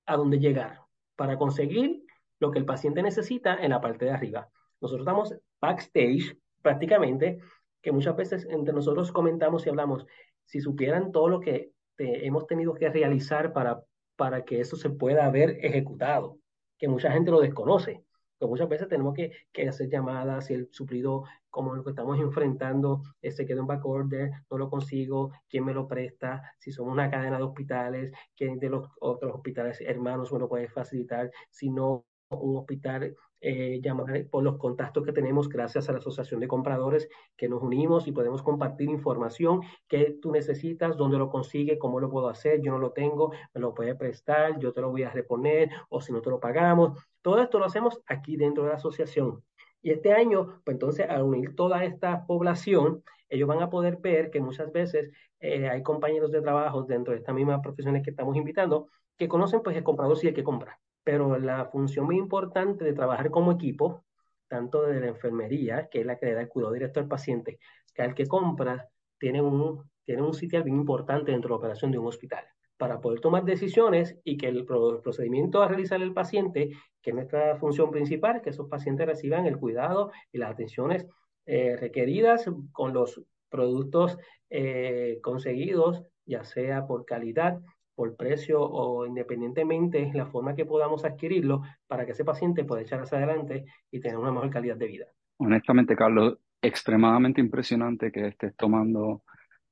a 0.07 0.17
dónde 0.17 0.39
llegar 0.39 0.79
para 1.17 1.37
conseguir 1.37 2.05
lo 2.39 2.53
que 2.53 2.61
el 2.61 2.65
paciente 2.65 3.03
necesita 3.03 3.57
en 3.57 3.71
la 3.71 3.81
parte 3.81 4.05
de 4.05 4.13
arriba. 4.13 4.49
Nosotros 4.81 5.03
estamos 5.03 5.35
backstage 5.61 6.39
prácticamente, 6.63 7.41
que 7.83 7.91
muchas 7.91 8.15
veces 8.15 8.47
entre 8.49 8.73
nosotros 8.73 9.11
comentamos 9.11 9.67
y 9.67 9.71
hablamos, 9.71 10.07
si 10.45 10.61
supieran 10.61 11.11
todo 11.11 11.29
lo 11.29 11.41
que 11.41 11.73
hemos 11.99 12.47
tenido 12.47 12.73
que 12.73 12.89
realizar 12.91 13.53
para, 13.53 13.83
para 14.15 14.45
que 14.45 14.61
eso 14.61 14.77
se 14.77 14.91
pueda 14.91 15.27
haber 15.27 15.59
ejecutado, 15.65 16.39
que 16.79 16.87
mucha 16.87 17.11
gente 17.11 17.33
lo 17.33 17.41
desconoce 17.41 18.05
que 18.41 18.47
muchas 18.47 18.69
veces 18.69 18.89
tenemos 18.89 19.15
que, 19.15 19.33
que, 19.53 19.69
hacer 19.69 19.89
llamadas 19.89 20.47
si 20.47 20.55
el 20.55 20.69
suplido, 20.73 21.25
como 21.51 21.75
lo 21.75 21.85
que 21.85 21.91
estamos 21.91 22.19
enfrentando, 22.19 23.03
se 23.21 23.29
este, 23.29 23.47
queda 23.47 23.61
en 23.61 23.67
back 23.67 23.85
order, 23.85 24.31
no 24.51 24.59
lo 24.59 24.71
consigo, 24.71 25.31
quién 25.49 25.65
me 25.65 25.75
lo 25.75 25.87
presta, 25.87 26.43
si 26.59 26.73
somos 26.73 26.93
una 26.95 27.11
cadena 27.11 27.37
de 27.37 27.45
hospitales, 27.45 28.13
quién 28.35 28.59
de 28.59 28.71
los 28.71 28.89
otros 29.01 29.35
hospitales 29.35 29.81
hermanos 29.83 30.33
me 30.33 30.49
puede 30.49 30.69
facilitar, 30.69 31.31
si 31.51 31.71
no, 31.71 32.07
un 32.31 32.57
hospital 32.57 33.15
eh, 33.41 33.81
llamar 33.83 34.27
por 34.31 34.43
los 34.43 34.59
contactos 34.59 35.05
que 35.05 35.13
tenemos 35.13 35.49
gracias 35.49 35.89
a 35.89 35.93
la 35.93 35.99
Asociación 35.99 36.41
de 36.41 36.49
Compradores 36.49 37.09
que 37.37 37.49
nos 37.49 37.63
unimos 37.63 38.07
y 38.07 38.13
podemos 38.13 38.43
compartir 38.43 38.91
información 38.91 39.63
que 39.89 40.19
tú 40.21 40.31
necesitas, 40.31 40.97
dónde 40.97 41.19
lo 41.19 41.31
consigue, 41.31 41.79
cómo 41.79 42.01
lo 42.01 42.11
puedo 42.11 42.29
hacer, 42.29 42.61
yo 42.61 42.73
no 42.73 42.79
lo 42.79 42.93
tengo, 42.93 43.33
me 43.55 43.61
lo 43.61 43.75
puede 43.75 43.95
prestar, 43.95 44.59
yo 44.59 44.73
te 44.73 44.81
lo 44.81 44.91
voy 44.91 45.05
a 45.05 45.11
reponer 45.11 45.71
o 45.89 46.01
si 46.01 46.13
no 46.13 46.21
te 46.21 46.31
lo 46.31 46.39
pagamos. 46.41 46.99
Todo 47.23 47.41
esto 47.41 47.59
lo 47.59 47.65
hacemos 47.65 48.01
aquí 48.07 48.37
dentro 48.37 48.65
de 48.65 48.71
la 48.71 48.77
asociación. 48.77 49.43
Y 49.83 49.91
este 49.93 50.13
año, 50.13 50.61
pues 50.65 50.75
entonces, 50.75 51.09
al 51.09 51.23
unir 51.23 51.57
toda 51.57 51.85
esta 51.85 52.27
población, 52.27 53.03
ellos 53.31 53.49
van 53.49 53.63
a 53.63 53.71
poder 53.71 53.97
ver 53.97 54.31
que 54.31 54.41
muchas 54.41 54.71
veces 54.73 55.11
eh, 55.41 55.69
hay 55.69 55.83
compañeros 55.83 56.31
de 56.33 56.43
trabajo 56.43 56.83
dentro 56.83 57.13
de 57.13 57.21
estas 57.21 57.35
mismas 57.35 57.61
profesiones 57.63 58.03
que 58.03 58.11
estamos 58.11 58.37
invitando 58.37 58.89
que 59.17 59.29
conocen 59.29 59.63
pues 59.63 59.77
el 59.77 59.85
comprador 59.85 60.19
si 60.19 60.29
el 60.29 60.35
que 60.35 60.45
compra 60.45 60.79
pero 61.05 61.39
la 61.39 61.67
función 61.67 62.07
muy 62.07 62.17
importante 62.17 62.85
de 62.85 62.93
trabajar 62.93 63.31
como 63.31 63.53
equipo, 63.53 64.05
tanto 64.49 64.83
de 64.83 65.01
la 65.01 65.09
enfermería, 65.09 65.89
que 65.89 66.01
es 66.01 66.07
la 66.07 66.19
que 66.19 66.27
le 66.27 66.35
da 66.35 66.41
el 66.43 66.49
cuidado 66.49 66.73
directo 66.73 67.01
al 67.01 67.09
paciente, 67.09 67.59
que 67.95 68.03
al 68.03 68.15
que 68.15 68.27
compra 68.27 68.89
tiene 69.19 69.41
un, 69.41 69.89
tiene 70.05 70.23
un 70.23 70.35
sitio 70.35 70.63
bien 70.65 70.77
importante 70.77 71.33
dentro 71.33 71.49
de 71.49 71.53
la 71.53 71.59
operación 71.59 71.93
de 71.93 71.99
un 71.99 72.07
hospital. 72.07 72.45
Para 72.77 73.01
poder 73.01 73.21
tomar 73.21 73.45
decisiones 73.45 74.19
y 74.25 74.37
que 74.37 74.49
el 74.49 74.65
procedimiento 74.65 75.63
a 75.63 75.69
realizar 75.69 76.01
el 76.01 76.15
paciente, 76.15 76.71
que 77.03 77.11
es 77.11 77.15
nuestra 77.15 77.57
función 77.57 77.91
principal, 77.91 78.41
que 78.41 78.51
esos 78.51 78.69
pacientes 78.69 79.07
reciban 79.07 79.47
el 79.47 79.59
cuidado 79.59 80.11
y 80.33 80.39
las 80.39 80.53
atenciones 80.53 81.07
eh, 81.45 81.77
requeridas 81.77 82.47
con 82.73 82.95
los 82.95 83.21
productos 83.51 84.17
eh, 84.49 85.19
conseguidos, 85.23 86.03
ya 86.25 86.45
sea 86.45 86.87
por 86.87 87.05
calidad 87.05 87.61
por 87.95 88.17
precio 88.17 88.61
o 88.63 89.07
independientemente 89.07 90.11
la 90.15 90.27
forma 90.27 90.55
que 90.55 90.67
podamos 90.67 91.05
adquirirlo 91.05 91.63
para 91.87 92.07
que 92.07 92.13
ese 92.13 92.25
paciente 92.25 92.65
pueda 92.65 92.83
echar 92.83 93.01
hacia 93.01 93.19
adelante 93.19 93.65
y 93.91 94.01
tener 94.01 94.17
una 94.17 94.33
mejor 94.33 94.51
calidad 94.51 94.77
de 94.77 94.87
vida. 94.87 95.07
Honestamente, 95.39 95.97
Carlos, 95.97 96.39
extremadamente 96.61 97.41
impresionante 97.41 98.13
que 98.13 98.29
estés 98.29 98.55
tomando 98.57 99.23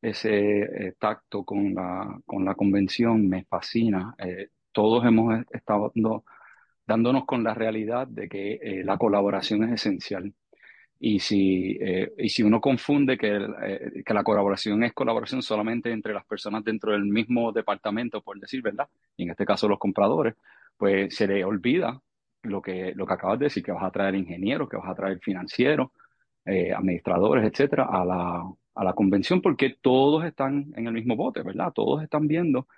ese 0.00 0.60
eh, 0.60 0.94
tacto 0.98 1.44
con 1.44 1.74
la, 1.74 2.20
con 2.24 2.44
la 2.44 2.54
convención, 2.54 3.28
me 3.28 3.44
fascina. 3.44 4.14
Eh, 4.18 4.48
todos 4.72 5.04
hemos 5.04 5.44
estado 5.50 5.92
dándonos 6.86 7.24
con 7.26 7.42
la 7.42 7.54
realidad 7.54 8.06
de 8.06 8.28
que 8.28 8.52
eh, 8.62 8.84
la 8.84 8.96
colaboración 8.96 9.64
es 9.64 9.72
esencial. 9.72 10.32
Y 11.00 11.20
si, 11.20 11.78
y 12.18 12.28
si 12.28 12.42
uno 12.42 12.60
confunde 12.60 13.16
que, 13.16 14.02
que 14.04 14.14
la 14.14 14.24
colaboración 14.24 14.82
es 14.82 14.92
colaboración 14.92 15.42
solamente 15.42 15.92
entre 15.92 16.12
las 16.12 16.26
personas 16.26 16.64
dentro 16.64 16.92
del 16.92 17.04
mismo 17.04 17.52
departamento, 17.52 18.20
por 18.20 18.40
decir, 18.40 18.62
¿verdad? 18.62 18.88
Y 19.16 19.22
en 19.24 19.30
este 19.30 19.46
caso 19.46 19.68
los 19.68 19.78
compradores, 19.78 20.34
pues 20.76 21.14
se 21.14 21.28
le 21.28 21.44
olvida 21.44 22.00
lo 22.42 22.60
que, 22.60 22.92
lo 22.96 23.06
que 23.06 23.14
acabas 23.14 23.38
de 23.38 23.46
decir, 23.46 23.62
que 23.62 23.72
vas 23.72 23.84
a 23.84 23.92
traer 23.92 24.16
ingenieros, 24.16 24.68
que 24.68 24.76
vas 24.76 24.88
a 24.88 24.94
traer 24.94 25.20
financieros, 25.20 25.90
administradores, 26.44 27.44
etcétera, 27.44 27.84
a 27.90 28.04
la, 28.04 28.42
a 28.78 28.84
la 28.84 28.92
convención 28.92 29.42
porque 29.42 29.76
todos 29.80 30.24
están 30.24 30.72
en 30.76 30.86
el 30.86 30.92
mismo 30.92 31.16
bote, 31.16 31.42
¿verdad? 31.42 31.72
Todos 31.74 32.02
están 32.02 32.28
viendo 32.28 32.68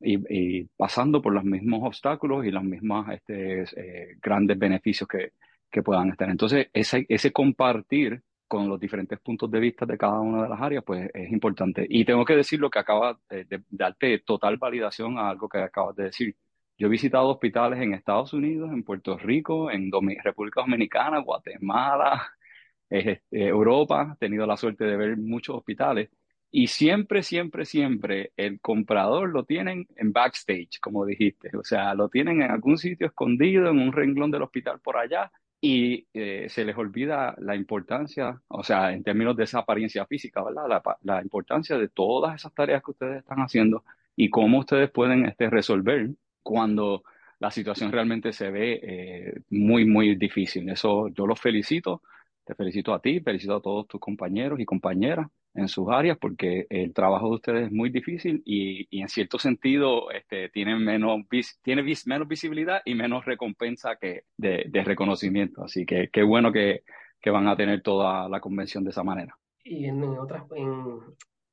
y, 0.00 0.64
pasando 0.76 1.22
por 1.22 1.32
los 1.32 1.44
mismos 1.44 1.80
obstáculos 1.82 2.44
y 2.44 2.50
los 2.50 2.62
mismos 2.62 3.06
este, 3.10 3.62
eh, 3.62 4.16
grandes 4.20 4.58
beneficios 4.58 5.08
que, 5.08 5.32
que, 5.70 5.82
puedan 5.82 6.10
estar. 6.10 6.28
Entonces, 6.30 6.68
ese, 6.72 7.06
ese 7.08 7.32
compartir 7.32 8.22
con 8.48 8.68
los 8.68 8.80
diferentes 8.80 9.18
puntos 9.20 9.50
de 9.50 9.60
vista 9.60 9.86
de 9.86 9.98
cada 9.98 10.20
una 10.20 10.44
de 10.44 10.48
las 10.48 10.60
áreas, 10.60 10.84
pues 10.84 11.10
es 11.12 11.30
importante. 11.32 11.86
Y 11.88 12.04
tengo 12.04 12.24
que 12.24 12.36
decir 12.36 12.60
lo 12.60 12.70
que 12.70 12.78
acaba 12.78 13.18
de, 13.28 13.62
darte 13.70 14.20
total 14.20 14.56
validación 14.56 15.18
a 15.18 15.28
algo 15.30 15.48
que 15.48 15.58
acabas 15.58 15.96
de 15.96 16.04
decir. 16.04 16.36
Yo 16.78 16.88
he 16.88 16.90
visitado 16.90 17.28
hospitales 17.28 17.80
en 17.80 17.94
Estados 17.94 18.32
Unidos, 18.32 18.70
en 18.72 18.84
Puerto 18.84 19.16
Rico, 19.18 19.70
en 19.70 19.90
República 20.22 20.60
Dominicana, 20.60 21.20
Guatemala, 21.20 22.22
este, 22.90 23.48
Europa, 23.48 24.12
he 24.14 24.18
tenido 24.18 24.46
la 24.46 24.56
suerte 24.56 24.84
de 24.84 24.96
ver 24.96 25.16
muchos 25.16 25.56
hospitales 25.56 26.10
y 26.50 26.68
siempre, 26.68 27.22
siempre, 27.22 27.64
siempre 27.64 28.32
el 28.36 28.60
comprador 28.60 29.30
lo 29.30 29.44
tienen 29.44 29.86
en 29.96 30.12
backstage, 30.12 30.78
como 30.80 31.04
dijiste, 31.04 31.50
o 31.56 31.64
sea, 31.64 31.94
lo 31.94 32.08
tienen 32.08 32.42
en 32.42 32.50
algún 32.50 32.78
sitio 32.78 33.08
escondido, 33.08 33.68
en 33.68 33.78
un 33.78 33.92
renglón 33.92 34.30
del 34.30 34.42
hospital 34.42 34.80
por 34.80 34.96
allá 34.96 35.30
y 35.66 36.06
eh, 36.14 36.46
se 36.48 36.64
les 36.64 36.76
olvida 36.76 37.34
la 37.38 37.56
importancia, 37.56 38.40
o 38.46 38.62
sea, 38.62 38.92
en 38.92 39.02
términos 39.02 39.36
de 39.36 39.42
esa 39.44 39.58
apariencia 39.58 40.06
física, 40.06 40.44
¿verdad? 40.44 40.68
La, 40.68 40.82
la, 41.02 41.22
importancia 41.22 41.76
de 41.76 41.88
todas 41.88 42.36
esas 42.36 42.54
tareas 42.54 42.84
que 42.84 42.92
ustedes 42.92 43.18
están 43.18 43.38
haciendo 43.38 43.82
y 44.14 44.30
cómo 44.30 44.60
ustedes 44.60 44.88
pueden 44.90 45.26
este, 45.26 45.50
resolver 45.50 46.10
cuando 46.40 47.02
la 47.40 47.50
situación 47.50 47.90
realmente 47.90 48.32
se 48.32 48.48
ve 48.52 48.80
eh, 48.80 49.40
muy, 49.50 49.84
muy 49.84 50.14
difícil. 50.14 50.70
Eso 50.70 51.08
yo 51.08 51.26
los 51.26 51.40
felicito 51.40 52.00
te 52.44 52.54
felicito 52.54 52.94
a 52.94 53.00
ti, 53.00 53.18
felicito 53.18 53.56
a 53.56 53.60
todos 53.60 53.88
tus 53.88 54.00
compañeros 54.00 54.60
y 54.60 54.64
compañeras 54.64 55.26
en 55.56 55.68
sus 55.68 55.88
áreas 55.90 56.18
porque 56.18 56.66
el 56.70 56.92
trabajo 56.92 57.28
de 57.28 57.34
ustedes 57.34 57.66
es 57.66 57.72
muy 57.72 57.90
difícil 57.90 58.42
y, 58.44 59.00
en 59.00 59.08
cierto 59.08 59.38
sentido 59.38 60.10
este, 60.10 60.48
tienen 60.50 60.84
menos, 60.84 61.22
tiene 61.62 61.82
menos 61.82 62.28
visibilidad 62.28 62.82
y 62.84 62.94
menos 62.94 63.24
recompensa 63.24 63.96
que 63.96 64.24
de, 64.36 64.70
reconocimiento. 64.84 65.64
Así 65.64 65.84
que 65.86 66.08
qué 66.12 66.22
bueno 66.22 66.52
que, 66.52 66.82
que, 67.20 67.30
van 67.30 67.48
a 67.48 67.56
tener 67.56 67.82
toda 67.82 68.28
la 68.28 68.40
convención 68.40 68.84
de 68.84 68.90
esa 68.90 69.02
manera. 69.02 69.36
Y 69.64 69.86
en 69.86 70.02
otras, 70.04 70.44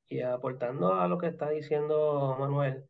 y 0.08 0.22
aportando 0.22 0.94
a 0.94 1.08
lo 1.08 1.18
que 1.18 1.28
está 1.28 1.50
diciendo 1.50 2.36
Manuel, 2.40 2.86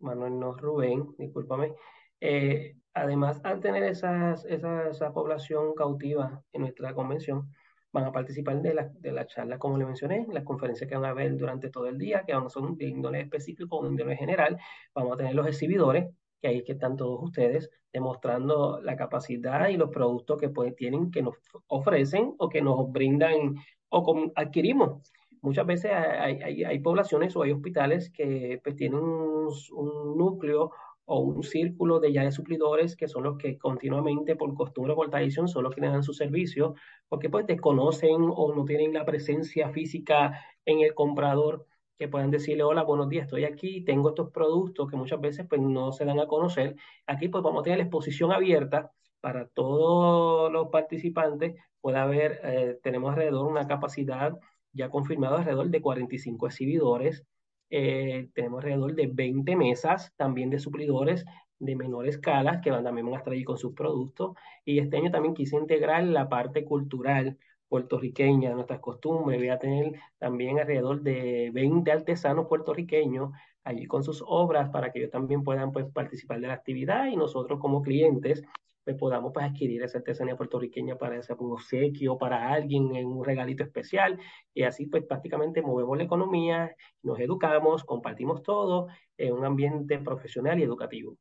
Manuel 0.00 0.38
no 0.38 0.54
Rubén, 0.54 1.06
discúlpame, 1.16 1.72
eh, 2.20 2.76
además, 2.94 3.40
al 3.44 3.60
tener 3.60 3.82
esas, 3.84 4.44
esa, 4.46 4.88
esa, 4.88 5.12
población 5.12 5.74
cautiva 5.74 6.42
en 6.52 6.62
nuestra 6.62 6.94
convención, 6.94 7.50
van 7.96 8.04
a 8.04 8.12
participar 8.12 8.60
de 8.60 8.74
las 8.74 9.00
de 9.00 9.10
la 9.10 9.26
charlas, 9.26 9.58
como 9.58 9.78
le 9.78 9.86
mencioné, 9.86 10.26
las 10.30 10.44
conferencias 10.44 10.86
que 10.86 10.96
van 10.96 11.06
a 11.06 11.10
haber 11.10 11.34
durante 11.34 11.70
todo 11.70 11.86
el 11.86 11.96
día, 11.96 12.24
que 12.26 12.34
no 12.34 12.50
son 12.50 12.76
de 12.76 12.86
índole 12.88 13.20
específico 13.20 13.78
o 13.78 13.84
de 13.84 13.88
índole 13.88 14.16
general. 14.16 14.58
Vamos 14.94 15.14
a 15.14 15.16
tener 15.16 15.34
los 15.34 15.46
exhibidores, 15.46 16.06
que 16.42 16.48
ahí 16.48 16.62
que 16.62 16.72
están 16.72 16.96
todos 16.96 17.22
ustedes, 17.22 17.70
demostrando 17.90 18.80
la 18.82 18.96
capacidad 18.96 19.68
y 19.70 19.78
los 19.78 19.88
productos 19.88 20.38
que 20.38 20.50
pues, 20.50 20.76
tienen, 20.76 21.10
que 21.10 21.22
nos 21.22 21.36
ofrecen 21.68 22.34
o 22.38 22.50
que 22.50 22.60
nos 22.60 22.92
brindan 22.92 23.54
o 23.88 24.30
adquirimos. 24.34 25.10
Muchas 25.40 25.64
veces 25.64 25.92
hay, 25.92 26.42
hay, 26.42 26.64
hay, 26.64 26.78
poblaciones 26.80 27.34
o 27.34 27.42
hay 27.42 27.52
hospitales 27.52 28.10
que 28.10 28.60
pues, 28.62 28.76
tienen 28.76 29.00
un 29.00 30.18
núcleo 30.18 30.70
o 31.06 31.20
un 31.20 31.42
círculo 31.42 32.00
de 32.00 32.12
ya 32.12 32.22
de 32.24 32.32
suplidores 32.32 32.96
que 32.96 33.08
son 33.08 33.24
los 33.24 33.38
que 33.38 33.58
continuamente 33.58 34.36
por 34.36 34.54
costumbre 34.54 34.92
o 34.92 34.96
por 34.96 35.10
tradición 35.10 35.48
son 35.48 35.64
los 35.64 35.74
que 35.74 35.80
le 35.80 35.88
dan 35.88 36.02
su 36.02 36.12
servicio, 36.12 36.74
porque 37.08 37.30
pues 37.30 37.46
desconocen 37.46 38.16
o 38.20 38.54
no 38.54 38.64
tienen 38.64 38.92
la 38.92 39.04
presencia 39.04 39.70
física 39.70 40.40
en 40.64 40.80
el 40.80 40.94
comprador 40.94 41.66
que 41.98 42.08
puedan 42.08 42.30
decirle, 42.30 42.62
hola, 42.64 42.82
buenos 42.82 43.08
días, 43.08 43.24
estoy 43.24 43.44
aquí, 43.44 43.82
tengo 43.84 44.10
estos 44.10 44.30
productos 44.30 44.90
que 44.90 44.96
muchas 44.96 45.20
veces 45.20 45.46
pues 45.48 45.60
no 45.60 45.92
se 45.92 46.04
dan 46.04 46.20
a 46.20 46.26
conocer. 46.26 46.76
Aquí 47.06 47.28
pues 47.28 47.42
vamos 47.42 47.60
a 47.60 47.64
tener 47.64 47.78
la 47.78 47.84
exposición 47.84 48.32
abierta 48.32 48.92
para 49.20 49.46
todos 49.48 50.52
los 50.52 50.68
participantes. 50.68 51.54
Puede 51.80 51.98
haber, 51.98 52.40
eh, 52.44 52.78
tenemos 52.82 53.10
alrededor 53.10 53.46
una 53.46 53.66
capacidad 53.66 54.38
ya 54.72 54.90
confirmada 54.90 55.38
alrededor 55.38 55.70
de 55.70 55.80
45 55.80 56.46
exhibidores 56.46 57.24
eh, 57.70 58.28
tenemos 58.34 58.58
alrededor 58.58 58.94
de 58.94 59.06
20 59.08 59.56
mesas 59.56 60.12
también 60.16 60.50
de 60.50 60.58
suplidores 60.58 61.24
de 61.58 61.76
menor 61.76 62.06
escala 62.06 62.60
que 62.60 62.70
van, 62.70 62.84
también 62.84 63.06
van 63.06 63.14
a 63.14 63.18
estar 63.18 63.32
allí 63.32 63.44
con 63.44 63.58
sus 63.58 63.72
productos. 63.74 64.36
Y 64.64 64.78
este 64.78 64.96
año 64.98 65.10
también 65.10 65.34
quise 65.34 65.56
integrar 65.56 66.04
la 66.04 66.28
parte 66.28 66.64
cultural 66.64 67.38
puertorriqueña, 67.68 68.54
nuestras 68.54 68.80
costumbres. 68.80 69.38
Voy 69.38 69.48
a 69.48 69.58
tener 69.58 69.92
también 70.18 70.58
alrededor 70.60 71.02
de 71.02 71.50
20 71.52 71.90
artesanos 71.90 72.46
puertorriqueños 72.46 73.32
allí 73.66 73.86
con 73.86 74.04
sus 74.04 74.22
obras 74.26 74.70
para 74.70 74.92
que 74.92 75.00
ellos 75.00 75.10
también 75.10 75.42
puedan 75.42 75.72
pues, 75.72 75.86
participar 75.92 76.40
de 76.40 76.46
la 76.46 76.54
actividad 76.54 77.06
y 77.06 77.16
nosotros 77.16 77.58
como 77.60 77.82
clientes 77.82 78.42
pues 78.84 78.96
podamos 78.96 79.32
pues, 79.34 79.44
adquirir 79.44 79.82
esa 79.82 79.98
artesanía 79.98 80.36
puertorriqueña 80.36 80.96
para 80.96 81.18
ese 81.18 81.34
un 81.34 81.52
obsequio, 81.52 82.16
para 82.16 82.52
alguien 82.52 82.94
en 82.94 83.08
un 83.08 83.24
regalito 83.24 83.64
especial. 83.64 84.16
Y 84.54 84.62
así 84.62 84.86
pues 84.86 85.04
prácticamente 85.04 85.60
movemos 85.60 85.98
la 85.98 86.04
economía, 86.04 86.76
nos 87.02 87.18
educamos, 87.18 87.82
compartimos 87.82 88.44
todo 88.44 88.86
en 89.18 89.32
un 89.32 89.44
ambiente 89.44 89.98
profesional 89.98 90.60
y 90.60 90.62
educativo. 90.62 91.16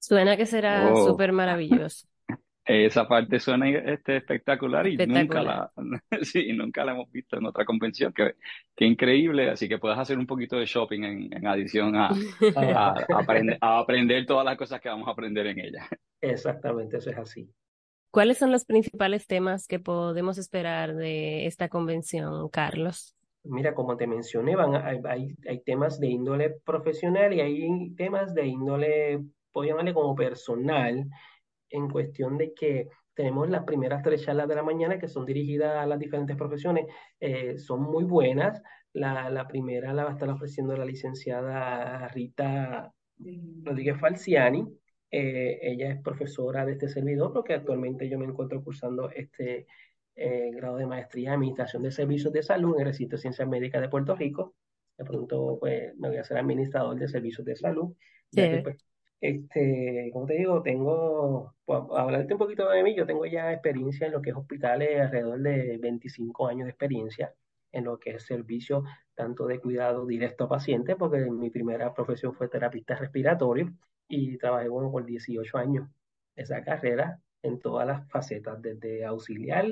Suena 0.00 0.36
que 0.36 0.46
será 0.46 0.92
oh. 0.92 1.06
súper 1.06 1.30
maravilloso. 1.30 2.08
Esa 2.68 3.06
parte 3.06 3.38
suena 3.38 3.68
este, 3.70 4.16
espectacular 4.16 4.88
y 4.88 4.96
nunca 4.96 5.40
la, 5.40 5.72
sí, 6.22 6.52
nunca 6.52 6.84
la 6.84 6.92
hemos 6.92 7.10
visto 7.12 7.38
en 7.38 7.46
otra 7.46 7.64
convención. 7.64 8.12
Qué, 8.12 8.84
increíble. 8.84 9.50
Así 9.50 9.68
que 9.68 9.78
puedes 9.78 9.96
hacer 9.96 10.18
un 10.18 10.26
poquito 10.26 10.56
de 10.56 10.66
shopping 10.66 11.04
en, 11.04 11.32
en 11.32 11.46
adición 11.46 11.94
a, 11.94 12.08
a, 12.56 13.06
aprender, 13.14 13.58
a 13.60 13.78
aprender 13.78 14.26
todas 14.26 14.44
las 14.44 14.56
cosas 14.56 14.80
que 14.80 14.88
vamos 14.88 15.06
a 15.06 15.12
aprender 15.12 15.46
en 15.46 15.60
ella. 15.60 15.88
Exactamente, 16.20 16.96
eso 16.96 17.10
es 17.10 17.18
así. 17.18 17.48
¿Cuáles 18.10 18.38
son 18.38 18.50
los 18.50 18.64
principales 18.64 19.28
temas 19.28 19.68
que 19.68 19.78
podemos 19.78 20.36
esperar 20.36 20.96
de 20.96 21.46
esta 21.46 21.68
convención, 21.68 22.48
Carlos? 22.48 23.14
Mira, 23.44 23.74
como 23.74 23.96
te 23.96 24.08
mencioné, 24.08 24.56
van, 24.56 24.74
hay, 24.74 25.36
hay, 25.48 25.60
temas 25.60 26.00
de 26.00 26.08
índole 26.08 26.50
profesional 26.64 27.32
y 27.32 27.40
hay 27.40 27.90
temas 27.94 28.34
de 28.34 28.46
índole, 28.46 29.20
puedo 29.52 29.68
llamarle 29.68 29.94
como 29.94 30.16
personal, 30.16 31.06
en 31.70 31.88
cuestión 31.88 32.38
de 32.38 32.54
que 32.54 32.88
tenemos 33.14 33.48
las 33.48 33.64
primeras 33.64 34.02
tres 34.02 34.22
charlas 34.22 34.46
de 34.46 34.54
la 34.54 34.62
mañana 34.62 34.98
que 34.98 35.08
son 35.08 35.24
dirigidas 35.24 35.76
a 35.76 35.86
las 35.86 35.98
diferentes 35.98 36.36
profesiones, 36.36 36.86
eh, 37.18 37.58
son 37.58 37.82
muy 37.82 38.04
buenas. 38.04 38.62
La, 38.92 39.30
la, 39.30 39.46
primera 39.48 39.92
la 39.92 40.04
va 40.04 40.10
a 40.10 40.12
estar 40.12 40.28
ofreciendo 40.28 40.76
la 40.76 40.84
licenciada 40.84 42.08
Rita 42.08 42.92
Rodríguez 43.62 43.98
Falciani. 43.98 44.66
Eh, 45.10 45.58
ella 45.62 45.92
es 45.92 46.02
profesora 46.02 46.66
de 46.66 46.72
este 46.72 46.88
servidor 46.88 47.32
porque 47.32 47.54
actualmente 47.54 48.08
yo 48.08 48.18
me 48.18 48.26
encuentro 48.26 48.62
cursando 48.62 49.08
este 49.10 49.66
eh, 50.14 50.50
grado 50.54 50.76
de 50.76 50.86
maestría 50.86 51.28
en 51.28 51.34
Administración 51.34 51.82
de 51.82 51.90
Servicios 51.90 52.32
de 52.32 52.42
Salud 52.42 52.74
en 52.74 52.80
el 52.80 52.86
Recinto 52.86 53.16
de 53.16 53.22
Ciencias 53.22 53.48
Médicas 53.48 53.80
de 53.80 53.88
Puerto 53.88 54.14
Rico. 54.14 54.54
De 54.98 55.04
pronto, 55.04 55.58
pues, 55.60 55.94
me 55.96 56.08
voy 56.08 56.16
a 56.16 56.24
ser 56.24 56.38
administrador 56.38 56.98
de 56.98 57.08
servicios 57.08 57.46
de 57.46 57.56
salud. 57.56 57.94
Sí. 58.32 58.42
Pues, 58.62 58.76
este, 59.20 60.10
como 60.12 60.26
te 60.26 60.34
digo, 60.34 60.62
tengo, 60.62 61.54
pues, 61.64 61.80
hablarte 61.96 62.34
un 62.34 62.38
poquito 62.38 62.68
de 62.68 62.82
mí, 62.82 62.94
yo 62.94 63.06
tengo 63.06 63.26
ya 63.26 63.52
experiencia 63.52 64.06
en 64.06 64.12
lo 64.12 64.22
que 64.22 64.30
es 64.30 64.36
hospitales, 64.36 65.00
alrededor 65.00 65.40
de 65.40 65.78
25 65.78 66.48
años 66.48 66.66
de 66.66 66.70
experiencia 66.70 67.34
en 67.72 67.84
lo 67.84 67.98
que 67.98 68.10
es 68.10 68.24
servicio 68.24 68.84
tanto 69.14 69.46
de 69.46 69.60
cuidado 69.60 70.06
directo 70.06 70.44
a 70.44 70.48
pacientes, 70.48 70.96
porque 70.96 71.18
mi 71.30 71.50
primera 71.50 71.92
profesión 71.94 72.34
fue 72.34 72.48
terapista 72.48 72.94
respiratorio 72.96 73.72
y 74.08 74.38
trabajé 74.38 74.68
bueno, 74.68 74.90
por 74.90 75.04
18 75.04 75.58
años 75.58 75.88
esa 76.36 76.62
carrera 76.62 77.20
en 77.42 77.58
todas 77.58 77.86
las 77.86 78.08
facetas, 78.10 78.60
desde 78.60 79.04
auxiliar, 79.04 79.66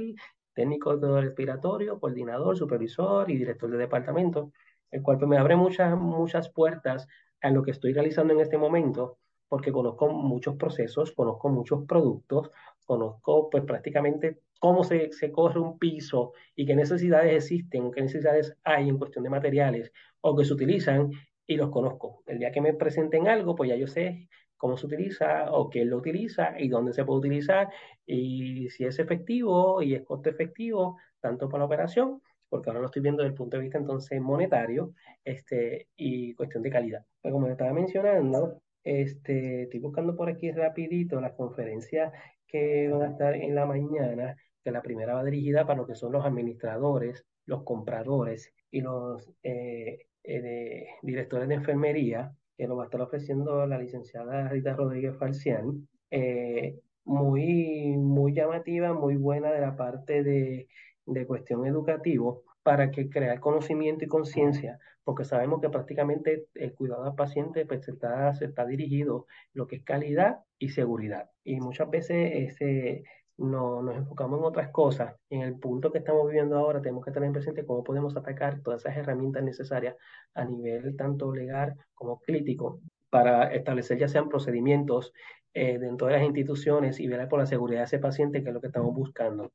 técnico 0.55 0.97
de 0.97 1.21
respiratorio, 1.21 1.99
coordinador, 2.01 2.57
supervisor 2.57 3.31
y 3.31 3.37
director 3.37 3.71
de 3.71 3.79
departamento, 3.79 4.53
el 4.91 5.03
cual 5.03 5.19
pues, 5.19 5.29
me 5.29 5.39
abre 5.39 5.57
muchas, 5.57 5.97
muchas 5.97 6.49
puertas 6.51 7.07
a 7.41 7.51
lo 7.51 7.63
que 7.63 7.73
estoy 7.73 7.93
realizando 7.93 8.33
en 8.33 8.41
este 8.41 8.57
momento, 8.57 9.19
porque 9.49 9.73
conozco 9.73 10.09
muchos 10.09 10.57
procesos, 10.57 11.13
conozco 11.13 11.49
muchos 11.49 11.85
productos, 11.87 12.51
conozco 12.85 13.51
pues 13.51 13.65
prácticamente 13.65 14.41
cómo 14.59 14.85
se, 14.85 15.13
se, 15.13 15.31
corre 15.31 15.61
un 15.61 15.79
piso 15.79 16.33
y 16.57 16.67
qué 16.67 16.75
necesidades 16.75 17.35
existen, 17.35 17.91
qué 17.91 18.03
necesidades 18.03 18.57
hay 18.65 18.89
en 18.89 18.99
cuestión 18.99 19.25
de 19.25 19.31
materiales 19.31 19.93
o 20.21 20.35
que 20.37 20.45
se 20.45 20.55
utilizan 20.55 21.11
y 21.47 21.57
los 21.57 21.71
conozco. 21.71 22.23
El 22.27 22.39
día 22.39 22.51
que 22.51 22.61
me 22.61 22.75
presenten 22.75 23.29
algo, 23.29 23.55
pues 23.55 23.71
ya 23.71 23.77
yo 23.77 23.87
sé 23.87 24.29
cómo 24.57 24.77
se 24.77 24.87
utiliza 24.87 25.53
o 25.53 25.69
quién 25.69 25.91
lo 25.91 25.99
utiliza 25.99 26.59
y 26.59 26.69
dónde 26.69 26.93
se 26.93 27.05
puede 27.05 27.19
utilizar 27.19 27.69
y 28.07 28.71
si 28.71 28.85
es 28.85 28.99
efectivo 28.99 29.83
y 29.83 29.95
es 29.95 30.03
costo 30.03 30.31
efectivo, 30.31 30.97
tanto 31.21 31.49
para 31.49 31.61
la 31.61 31.67
operación, 31.67 32.23
porque 32.49 32.71
ahora 32.71 32.81
lo 32.81 32.87
estoy 32.87 33.03
viendo 33.03 33.23
desde 33.23 33.33
el 33.33 33.37
punto 33.37 33.57
de 33.57 33.63
vista 33.63 33.79
entonces 33.79 34.21
monetario 34.21 34.95
este, 35.25 35.89
y 35.97 36.35
cuestión 36.35 36.63
de 36.63 36.71
calidad. 36.71 37.05
Pues 37.21 37.33
como 37.33 37.47
estaba 37.49 37.73
mencionando, 37.73 38.63
este, 38.85 39.65
estoy 39.65 39.81
buscando 39.81 40.15
por 40.15 40.29
aquí 40.29 40.53
rapidito 40.53 41.21
las 41.21 41.33
conferencias 41.33 42.13
que 42.47 42.89
van 42.89 43.03
a 43.03 43.11
estar 43.11 43.35
en 43.35 43.55
la 43.55 43.67
mañana, 43.67 44.37
que 44.63 44.71
la 44.71 44.83
primera 44.83 45.15
va 45.15 45.25
dirigida 45.25 45.67
para 45.67 45.79
lo 45.79 45.87
que 45.87 45.95
son 45.95 46.13
los 46.13 46.25
administradores, 46.25 47.25
los 47.47 47.65
compradores 47.65 48.53
y 48.71 48.81
los 48.83 49.31
eh, 49.43 50.07
eh, 50.23 50.87
directores 51.03 51.49
de 51.49 51.55
enfermería 51.55 52.33
que 52.57 52.67
nos 52.67 52.79
va 52.79 52.83
a 52.83 52.87
estar 52.87 53.01
ofreciendo 53.01 53.67
la 53.67 53.79
licenciada 53.79 54.49
Rita 54.49 54.75
Rodríguez 54.75 55.17
Falciani, 55.19 55.87
eh, 56.11 56.79
muy, 57.05 57.97
muy 57.97 58.33
llamativa, 58.33 58.93
muy 58.93 59.17
buena 59.17 59.51
de 59.51 59.61
la 59.61 59.77
parte 59.77 60.23
de, 60.23 60.69
de 61.07 61.27
cuestión 61.27 61.67
educativo 61.67 62.45
para 62.65 62.91
que 62.91 63.09
crear 63.11 63.39
conocimiento 63.41 64.05
y 64.05 64.09
conciencia, 64.09 64.81
porque 65.05 65.25
sabemos 65.25 65.61
que 65.61 65.71
prácticamente 65.71 66.47
el 66.55 66.75
cuidado 66.75 67.05
al 67.05 67.15
paciente 67.15 67.67
pues, 67.67 67.87
está, 67.87 68.35
se 68.35 68.47
está 68.47 68.67
dirigido 68.67 69.27
lo 69.53 69.69
que 69.69 69.77
es 69.77 69.85
calidad 69.85 70.41
y 70.59 70.71
seguridad. 70.71 71.31
Y 71.45 71.61
muchas 71.61 71.91
veces 71.91 72.33
ese, 72.35 73.05
no, 73.37 73.83
nos 73.83 73.97
enfocamos 73.97 74.41
en 74.41 74.47
otras 74.47 74.71
cosas. 74.71 75.15
En 75.29 75.43
el 75.43 75.59
punto 75.59 75.93
que 75.93 75.99
estamos 75.99 76.27
viviendo 76.27 76.57
ahora 76.57 76.81
tenemos 76.81 77.05
que 77.05 77.13
tener 77.13 77.31
presente 77.33 77.67
cómo 77.67 77.85
podemos 77.85 78.17
atacar 78.17 78.61
todas 78.63 78.81
esas 78.81 78.97
herramientas 78.97 79.43
necesarias 79.45 79.97
a 80.35 80.45
nivel 80.45 80.97
tanto 80.97 81.35
legal 81.35 81.77
como 81.95 82.19
crítico 82.19 82.81
para 83.11 83.53
establecer 83.55 83.99
ya 83.99 84.09
sean 84.09 84.29
procedimientos 84.29 85.13
eh, 85.53 85.79
dentro 85.79 86.07
de 86.09 86.15
las 86.15 86.23
instituciones 86.25 86.99
y 86.99 87.07
velar 87.07 87.29
por 87.29 87.39
la 87.39 87.47
seguridad 87.47 87.81
de 87.81 87.85
ese 87.85 87.99
paciente, 88.01 88.43
que 88.43 88.49
es 88.49 88.55
lo 88.55 88.61
que 88.61 88.69
estamos 88.69 88.93
buscando. 88.95 89.53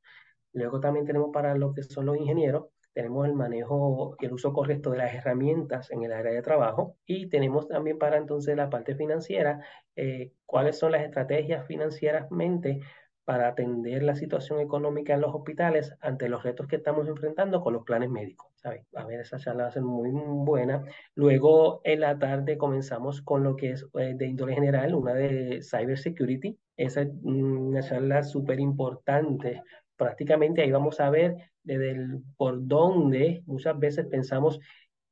Luego 0.52 0.80
también 0.80 1.06
tenemos 1.06 1.30
para 1.32 1.54
lo 1.54 1.74
que 1.74 1.82
son 1.82 2.06
los 2.06 2.16
ingenieros, 2.16 2.68
tenemos 3.00 3.26
el 3.26 3.32
manejo 3.32 4.14
y 4.20 4.26
el 4.26 4.32
uso 4.34 4.52
correcto 4.52 4.90
de 4.90 4.98
las 4.98 5.14
herramientas 5.14 5.90
en 5.90 6.02
el 6.02 6.12
área 6.12 6.32
de 6.32 6.42
trabajo 6.42 6.96
y 7.06 7.28
tenemos 7.28 7.66
también 7.66 7.98
para 7.98 8.18
entonces 8.18 8.54
la 8.56 8.68
parte 8.68 8.94
financiera, 8.94 9.64
eh, 9.96 10.32
cuáles 10.44 10.78
son 10.78 10.92
las 10.92 11.02
estrategias 11.02 11.66
financieramente 11.66 12.80
para 13.24 13.48
atender 13.48 14.02
la 14.02 14.16
situación 14.16 14.60
económica 14.60 15.14
en 15.14 15.22
los 15.22 15.34
hospitales 15.34 15.94
ante 16.00 16.28
los 16.28 16.42
retos 16.42 16.66
que 16.66 16.76
estamos 16.76 17.08
enfrentando 17.08 17.62
con 17.62 17.72
los 17.72 17.84
planes 17.84 18.10
médicos. 18.10 18.52
A 18.64 19.04
ver, 19.06 19.20
esa 19.20 19.38
charla 19.38 19.62
va 19.62 19.68
a 19.68 19.72
ser 19.72 19.82
muy 19.82 20.10
buena. 20.12 20.84
Luego, 21.14 21.80
en 21.84 22.00
la 22.00 22.18
tarde, 22.18 22.58
comenzamos 22.58 23.22
con 23.22 23.44
lo 23.44 23.56
que 23.56 23.70
es 23.70 23.86
eh, 23.98 24.14
de 24.16 24.26
índole 24.26 24.54
general, 24.54 24.94
una 24.94 25.14
de 25.14 25.60
cybersecurity. 25.62 26.58
Esa 26.76 27.02
es 27.02 27.08
una 27.22 27.80
charla 27.82 28.22
súper 28.22 28.60
importante. 28.60 29.62
Prácticamente 29.96 30.62
ahí 30.62 30.70
vamos 30.70 31.00
a 31.00 31.08
ver 31.08 31.36
desde 31.78 32.20
por 32.36 32.66
dónde 32.66 33.42
muchas 33.46 33.78
veces 33.78 34.06
pensamos, 34.06 34.60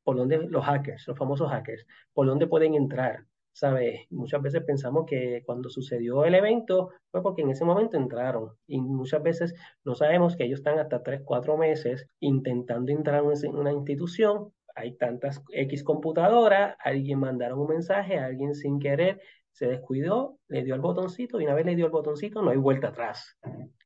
por 0.02 0.16
dónde 0.16 0.38
los 0.38 0.64
hackers, 0.64 1.06
los 1.06 1.18
famosos 1.18 1.50
hackers, 1.50 1.86
por 2.12 2.26
dónde 2.26 2.46
pueden 2.46 2.74
entrar, 2.74 3.24
¿sabes? 3.52 4.00
Muchas 4.10 4.40
veces 4.40 4.62
pensamos 4.62 5.04
que 5.06 5.42
cuando 5.44 5.68
sucedió 5.68 6.24
el 6.24 6.34
evento 6.34 6.90
fue 7.10 7.22
porque 7.22 7.42
en 7.42 7.50
ese 7.50 7.64
momento 7.64 7.96
entraron 7.96 8.52
y 8.66 8.80
muchas 8.80 9.22
veces 9.22 9.54
no 9.84 9.94
sabemos 9.94 10.36
que 10.36 10.44
ellos 10.44 10.60
están 10.60 10.78
hasta 10.78 11.02
3, 11.02 11.22
4 11.24 11.56
meses 11.56 12.06
intentando 12.20 12.92
entrar 12.92 13.24
en 13.42 13.54
una 13.56 13.72
institución. 13.72 14.52
Hay 14.74 14.92
tantas 14.92 15.42
X 15.50 15.82
computadoras, 15.82 16.76
alguien 16.78 17.18
mandaron 17.18 17.58
un 17.58 17.66
mensaje, 17.66 18.18
alguien 18.18 18.54
sin 18.54 18.78
querer 18.78 19.20
se 19.58 19.66
descuidó, 19.66 20.38
le 20.46 20.62
dio 20.62 20.74
al 20.74 20.80
botoncito 20.80 21.40
y 21.40 21.44
una 21.44 21.54
vez 21.54 21.66
le 21.66 21.74
dio 21.74 21.86
el 21.86 21.90
botoncito 21.90 22.42
no 22.42 22.50
hay 22.52 22.56
vuelta 22.56 22.88
atrás. 22.88 23.36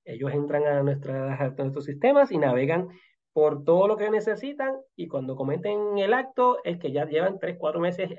Ellos 0.05 0.31
entran 0.35 0.65
a, 0.67 0.83
nuestros 0.83 1.87
sistemas 1.87 2.31
y 2.31 2.37
navegan 2.37 2.89
por 3.33 3.65
todo 3.65 3.89
lo 3.89 3.97
que 3.97 4.11
necesitan 4.11 4.77
y 4.95 5.09
cuando 5.09 5.35
cometen 5.35 5.97
el 5.97 6.13
acto 6.13 6.59
es 6.63 6.77
que 6.79 6.93
ya 6.93 7.07
llevan 7.07 7.39
3, 7.39 7.57
4 7.59 7.81
meses 7.81 8.11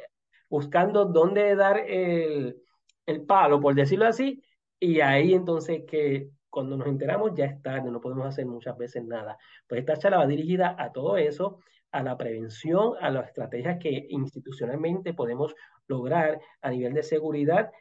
buscando 0.49 1.05
dónde 1.05 1.55
dar 1.55 1.77
el, 1.77 2.55
palo, 3.27 3.61
por 3.61 3.75
decirlo 3.75 4.07
así, 4.07 4.43
y 4.79 5.01
ahí 5.01 5.35
entonces 5.35 5.83
que 5.85 6.29
cuando 6.49 6.75
nos 6.75 6.87
enteramos 6.87 7.33
ya 7.35 7.45
es 7.45 7.61
tarde, 7.61 7.91
no 7.91 8.01
podemos 8.01 8.25
hacer 8.25 8.47
muchas 8.47 8.75
veces 8.77 9.05
nada. 9.05 9.37
Pues 9.67 9.81
esta 9.81 9.97
charla 9.97 10.17
va 10.17 10.25
dirigida 10.25 10.75
a 10.79 10.91
todo 10.91 11.17
eso, 11.17 11.59
a 11.93 12.01
la 12.01 12.17
prevención, 12.17 12.93
a 12.99 13.11
las 13.11 13.27
estrategias 13.27 13.77
que 13.79 14.07
institucionalmente 14.09 15.13
podemos 15.13 15.55
lograr 15.87 16.41
a 16.61 16.71
nivel 16.71 16.93
de 16.93 17.03
seguridad, 17.03 17.71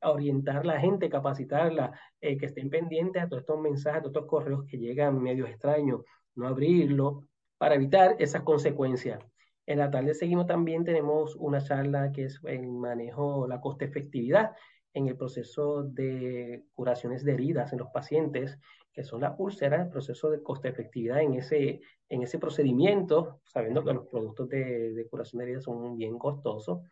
orientar 0.00 0.64
la 0.64 0.78
gente, 0.80 1.10
capacitarla, 1.10 1.92
eh, 2.20 2.38
que 2.38 2.46
estén 2.46 2.70
pendientes 2.70 3.20
a 3.20 3.28
todos 3.28 3.42
estos 3.42 3.60
mensajes, 3.60 3.98
a 3.98 4.02
todos 4.02 4.14
estos 4.14 4.30
correos 4.30 4.64
que 4.66 4.78
llegan 4.78 5.20
medio 5.20 5.46
extraños, 5.46 6.02
no 6.36 6.46
abrirlo, 6.46 7.24
para 7.58 7.74
evitar 7.74 8.14
esas 8.20 8.42
consecuencias. 8.42 9.18
En 9.66 9.78
la 9.78 9.90
tarde 9.90 10.14
seguimos 10.14 10.46
también, 10.46 10.84
tenemos 10.84 11.34
una 11.34 11.60
charla 11.60 12.12
que 12.12 12.26
es 12.26 12.40
el 12.44 12.68
manejo, 12.68 13.48
la 13.48 13.60
coste 13.60 13.84
efectividad 13.84 14.52
en 14.94 15.08
el 15.08 15.16
proceso 15.16 15.82
de 15.82 16.64
curaciones 16.72 17.24
de 17.24 17.32
heridas 17.32 17.72
en 17.72 17.80
los 17.80 17.88
pacientes, 17.88 18.58
que 18.92 19.02
son 19.02 19.20
las 19.22 19.34
úlceras, 19.38 19.86
el 19.86 19.90
proceso 19.90 20.30
de 20.30 20.42
coste 20.42 20.68
efectividad 20.68 21.20
en 21.20 21.34
ese, 21.34 21.80
en 22.10 22.22
ese 22.22 22.38
procedimiento, 22.38 23.40
sabiendo 23.44 23.82
que 23.82 23.94
los 23.94 24.06
productos 24.06 24.48
de, 24.50 24.92
de 24.92 25.08
curación 25.08 25.38
de 25.38 25.44
heridas 25.46 25.64
son 25.64 25.96
bien 25.96 26.18
costosos. 26.18 26.82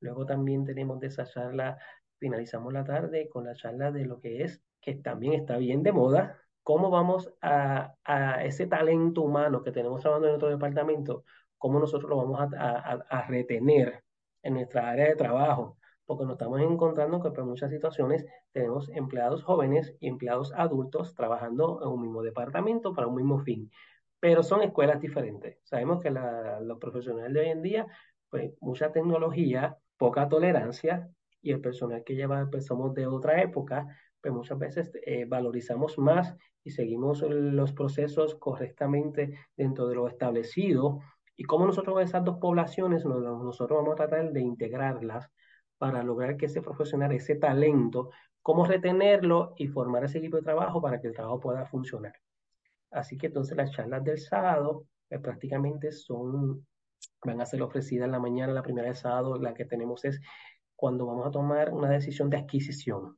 Luego 0.00 0.26
también 0.26 0.64
tenemos 0.64 0.98
de 0.98 1.06
esa 1.06 1.24
charla, 1.24 1.78
finalizamos 2.18 2.72
la 2.72 2.82
tarde 2.82 3.28
con 3.28 3.44
la 3.44 3.54
charla 3.54 3.92
de 3.92 4.04
lo 4.04 4.18
que 4.18 4.42
es, 4.42 4.60
que 4.80 4.94
también 4.96 5.34
está 5.34 5.58
bien 5.58 5.84
de 5.84 5.92
moda, 5.92 6.40
cómo 6.64 6.90
vamos 6.90 7.32
a, 7.40 7.94
a 8.04 8.44
ese 8.44 8.66
talento 8.66 9.22
humano 9.22 9.62
que 9.62 9.70
tenemos 9.70 10.00
trabajando 10.00 10.26
en 10.26 10.32
nuestro 10.32 10.50
departamento, 10.50 11.24
cómo 11.62 11.78
nosotros 11.78 12.10
lo 12.10 12.16
vamos 12.16 12.40
a, 12.58 13.26
retener 13.28 14.02
en 14.42 14.54
nuestra 14.54 14.90
área 14.90 15.06
de 15.06 15.14
trabajo, 15.14 15.78
porque 16.04 16.24
nos 16.24 16.32
estamos 16.32 16.60
encontrando 16.60 17.22
que 17.22 17.30
por 17.30 17.44
muchas 17.44 17.70
situaciones 17.70 18.26
tenemos 18.50 18.88
empleados 18.88 19.44
jóvenes 19.44 19.94
y 20.00 20.08
empleados 20.08 20.52
adultos 20.56 21.14
trabajando 21.14 21.80
en 21.80 21.88
un 21.88 22.02
mismo 22.02 22.22
departamento 22.22 22.92
para 22.92 23.06
un 23.06 23.14
mismo 23.14 23.38
fin, 23.38 23.70
pero 24.22 24.44
son 24.44 24.62
escuelas 24.62 25.00
diferentes. 25.00 25.58
Sabemos 25.64 26.00
que 26.00 26.08
los 26.08 26.78
profesionales 26.78 27.32
de 27.32 27.40
hoy 27.40 27.48
en 27.48 27.60
día, 27.60 27.86
pues 28.30 28.52
mucha 28.60 28.92
tecnología, 28.92 29.76
poca 29.96 30.28
tolerancia, 30.28 31.10
y 31.40 31.50
el 31.50 31.60
personal 31.60 32.04
que 32.04 32.14
lleva, 32.14 32.48
pues 32.48 32.66
somos 32.66 32.94
de 32.94 33.08
otra 33.08 33.42
época, 33.42 33.84
pues 34.20 34.32
muchas 34.32 34.60
veces 34.60 34.92
eh, 35.04 35.24
valorizamos 35.24 35.98
más 35.98 36.36
y 36.62 36.70
seguimos 36.70 37.22
los 37.22 37.72
procesos 37.72 38.36
correctamente 38.36 39.36
dentro 39.56 39.88
de 39.88 39.96
lo 39.96 40.06
establecido 40.06 41.00
y 41.36 41.42
cómo 41.42 41.66
nosotros 41.66 42.00
esas 42.00 42.24
dos 42.24 42.38
poblaciones, 42.38 43.04
nosotros 43.04 43.76
vamos 43.76 43.94
a 43.94 44.06
tratar 44.06 44.32
de 44.32 44.40
integrarlas 44.40 45.28
para 45.78 46.04
lograr 46.04 46.36
que 46.36 46.46
ese 46.46 46.62
profesional, 46.62 47.10
ese 47.10 47.34
talento, 47.34 48.10
cómo 48.40 48.66
retenerlo 48.66 49.54
y 49.56 49.66
formar 49.66 50.04
ese 50.04 50.18
equipo 50.18 50.36
de 50.36 50.44
trabajo 50.44 50.80
para 50.80 51.00
que 51.00 51.08
el 51.08 51.14
trabajo 51.14 51.40
pueda 51.40 51.66
funcionar. 51.66 52.12
Así 52.92 53.16
que 53.16 53.28
entonces 53.28 53.56
las 53.56 53.70
charlas 53.70 54.04
del 54.04 54.18
sábado 54.18 54.86
pues, 55.08 55.20
prácticamente 55.20 55.92
son, 55.92 56.66
van 57.24 57.40
a 57.40 57.46
ser 57.46 57.62
ofrecidas 57.62 58.06
en 58.06 58.12
la 58.12 58.18
mañana, 58.18 58.52
la 58.52 58.62
primera 58.62 58.88
de 58.88 58.94
sábado, 58.94 59.36
la 59.36 59.54
que 59.54 59.64
tenemos 59.64 60.04
es 60.04 60.20
cuando 60.76 61.06
vamos 61.06 61.26
a 61.26 61.30
tomar 61.30 61.72
una 61.72 61.88
decisión 61.88 62.28
de 62.30 62.38
adquisición, 62.38 63.16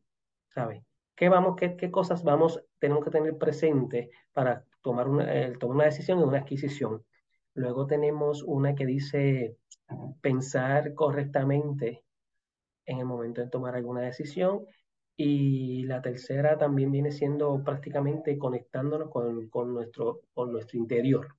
¿sabe? 0.55 0.85
¿Qué, 1.17 1.29
vamos, 1.29 1.57
qué, 1.57 1.77
qué 1.77 1.91
cosas 1.91 2.23
vamos, 2.25 2.63
tenemos 2.79 3.05
que 3.05 3.11
tener 3.11 3.39
presente 3.39 4.11
para 4.33 4.65
tomar 4.83 5.09
una, 5.09 5.27
tomar 5.59 5.77
una 5.77 5.85
decisión 5.85 6.19
de 6.19 6.25
una 6.25 6.39
adquisición? 6.39 7.05
Luego 7.55 7.87
tenemos 7.87 8.43
una 8.43 8.75
que 8.75 8.85
dice 8.85 9.57
pensar 10.21 10.95
correctamente 10.95 12.05
en 12.87 12.99
el 12.99 13.07
momento 13.07 13.41
de 13.41 13.49
tomar 13.49 13.77
alguna 13.77 14.01
decisión. 14.01 14.67
Y 15.16 15.85
la 15.85 16.03
tercera 16.03 16.59
también 16.59 16.90
viene 16.90 17.12
siendo 17.12 17.62
prácticamente 17.62 18.37
conectándonos 18.37 19.11
con, 19.11 19.72
nuestro, 19.72 20.22
con 20.33 20.53
nuestro 20.53 20.79
interior 20.79 21.37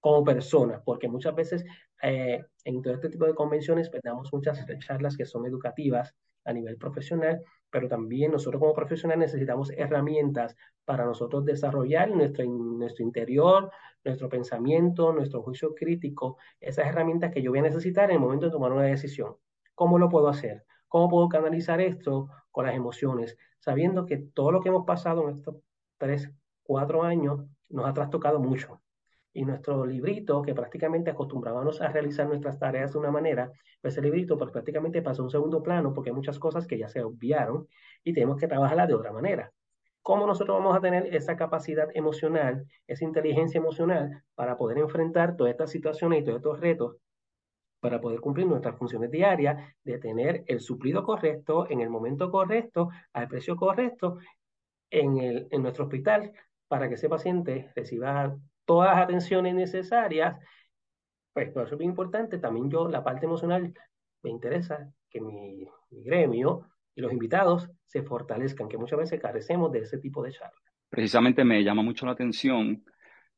como 0.00 0.24
personas, 0.24 0.80
porque 0.84 1.08
muchas 1.08 1.34
veces 1.34 1.64
eh, 2.02 2.44
en 2.64 2.82
todo 2.82 2.94
este 2.94 3.08
tipo 3.08 3.26
de 3.26 3.34
convenciones 3.34 3.90
pues, 3.90 4.02
muchas 4.32 4.64
charlas 4.78 5.16
que 5.16 5.24
son 5.24 5.46
educativas 5.46 6.14
a 6.44 6.52
nivel 6.52 6.76
profesional, 6.76 7.42
pero 7.70 7.88
también 7.88 8.32
nosotros 8.32 8.60
como 8.60 8.72
profesionales 8.74 9.32
necesitamos 9.32 9.70
herramientas 9.76 10.56
para 10.84 11.04
nosotros 11.04 11.44
desarrollar 11.44 12.10
nuestro, 12.10 12.44
nuestro 12.46 13.04
interior, 13.04 13.70
nuestro 14.04 14.28
pensamiento, 14.28 15.12
nuestro 15.12 15.42
juicio 15.42 15.74
crítico, 15.74 16.38
esas 16.60 16.86
herramientas 16.86 17.32
que 17.32 17.42
yo 17.42 17.50
voy 17.50 17.58
a 17.58 17.62
necesitar 17.62 18.04
en 18.10 18.16
el 18.16 18.20
momento 18.20 18.46
de 18.46 18.52
tomar 18.52 18.72
una 18.72 18.84
decisión. 18.84 19.36
¿Cómo 19.74 19.98
lo 19.98 20.08
puedo 20.08 20.28
hacer? 20.28 20.64
¿Cómo 20.88 21.08
puedo 21.08 21.28
canalizar 21.28 21.80
esto 21.80 22.28
con 22.50 22.66
las 22.66 22.74
emociones? 22.74 23.36
Sabiendo 23.58 24.06
que 24.06 24.16
todo 24.16 24.52
lo 24.52 24.60
que 24.62 24.70
hemos 24.70 24.86
pasado 24.86 25.28
en 25.28 25.36
estos 25.36 25.56
tres, 25.98 26.30
cuatro 26.62 27.02
años 27.02 27.44
nos 27.68 27.86
ha 27.86 27.92
trastocado 27.92 28.40
mucho. 28.40 28.80
Y 29.34 29.44
nuestro 29.44 29.84
librito, 29.84 30.40
que 30.40 30.54
prácticamente 30.54 31.10
acostumbrábamos 31.10 31.80
a 31.82 31.88
realizar 31.88 32.26
nuestras 32.26 32.58
tareas 32.58 32.92
de 32.92 32.98
una 32.98 33.10
manera, 33.10 33.52
pues 33.82 33.94
ese 33.94 34.02
librito 34.02 34.38
pues, 34.38 34.50
prácticamente 34.50 35.02
pasó 35.02 35.22
a 35.22 35.26
un 35.26 35.30
segundo 35.30 35.62
plano 35.62 35.92
porque 35.92 36.10
hay 36.10 36.16
muchas 36.16 36.38
cosas 36.38 36.66
que 36.66 36.78
ya 36.78 36.88
se 36.88 37.02
obviaron 37.02 37.68
y 38.02 38.14
tenemos 38.14 38.38
que 38.38 38.48
trabajarla 38.48 38.86
de 38.86 38.94
otra 38.94 39.12
manera. 39.12 39.52
¿Cómo 40.00 40.26
nosotros 40.26 40.56
vamos 40.58 40.74
a 40.74 40.80
tener 40.80 41.14
esa 41.14 41.36
capacidad 41.36 41.88
emocional, 41.94 42.64
esa 42.86 43.04
inteligencia 43.04 43.58
emocional 43.58 44.24
para 44.34 44.56
poder 44.56 44.78
enfrentar 44.78 45.36
todas 45.36 45.50
estas 45.50 45.70
situaciones 45.70 46.22
y 46.22 46.24
todos 46.24 46.38
estos 46.38 46.60
retos 46.60 46.96
para 47.80 48.00
poder 48.00 48.20
cumplir 48.20 48.46
nuestras 48.46 48.76
funciones 48.76 49.10
diarias 49.10 49.74
de 49.84 49.98
tener 49.98 50.44
el 50.46 50.60
suplido 50.60 51.04
correcto 51.04 51.66
en 51.70 51.80
el 51.80 51.90
momento 51.90 52.30
correcto, 52.30 52.90
al 53.12 53.28
precio 53.28 53.56
correcto, 53.56 54.18
en, 54.90 55.18
el, 55.18 55.48
en 55.50 55.62
nuestro 55.62 55.84
hospital, 55.84 56.32
para 56.66 56.88
que 56.88 56.94
ese 56.94 57.08
paciente 57.08 57.70
reciba 57.74 58.36
todas 58.64 58.94
las 58.94 59.04
atenciones 59.04 59.54
necesarias. 59.54 60.36
Pues 61.32 61.50
por 61.50 61.64
eso 61.64 61.74
es 61.74 61.78
muy 61.78 61.86
importante, 61.86 62.38
también 62.38 62.70
yo, 62.70 62.88
la 62.88 63.04
parte 63.04 63.26
emocional, 63.26 63.72
me 64.22 64.30
interesa 64.30 64.92
que 65.08 65.20
mi, 65.20 65.66
mi 65.90 66.02
gremio 66.02 66.68
y 66.94 67.00
los 67.00 67.12
invitados 67.12 67.70
se 67.86 68.02
fortalezcan, 68.02 68.68
que 68.68 68.76
muchas 68.76 68.98
veces 68.98 69.20
carecemos 69.20 69.70
de 69.70 69.80
ese 69.80 69.98
tipo 69.98 70.22
de 70.22 70.32
charlas. 70.32 70.60
Precisamente 70.90 71.44
me 71.44 71.62
llama 71.62 71.82
mucho 71.82 72.06
la 72.06 72.12
atención 72.12 72.84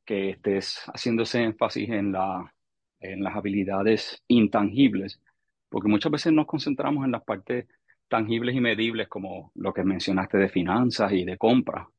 que 0.03 0.31
estés 0.31 0.81
haciendo 0.93 1.23
ese 1.23 1.43
énfasis 1.43 1.89
en 1.89 2.11
la 2.11 2.51
en 3.01 3.23
las 3.23 3.35
habilidades 3.35 4.23
intangibles, 4.27 5.19
porque 5.69 5.89
muchas 5.89 6.11
veces 6.11 6.33
nos 6.33 6.47
concentramos 6.47 7.05
en 7.05 7.11
las 7.11 7.23
partes 7.23 7.67
tangibles 8.07 8.55
y 8.55 8.61
medibles, 8.61 9.07
como 9.07 9.51
lo 9.55 9.73
que 9.73 9.83
mencionaste 9.83 10.37
de 10.37 10.49
finanzas 10.49 11.11
y 11.13 11.25
de 11.25 11.37
compra, 11.37 11.89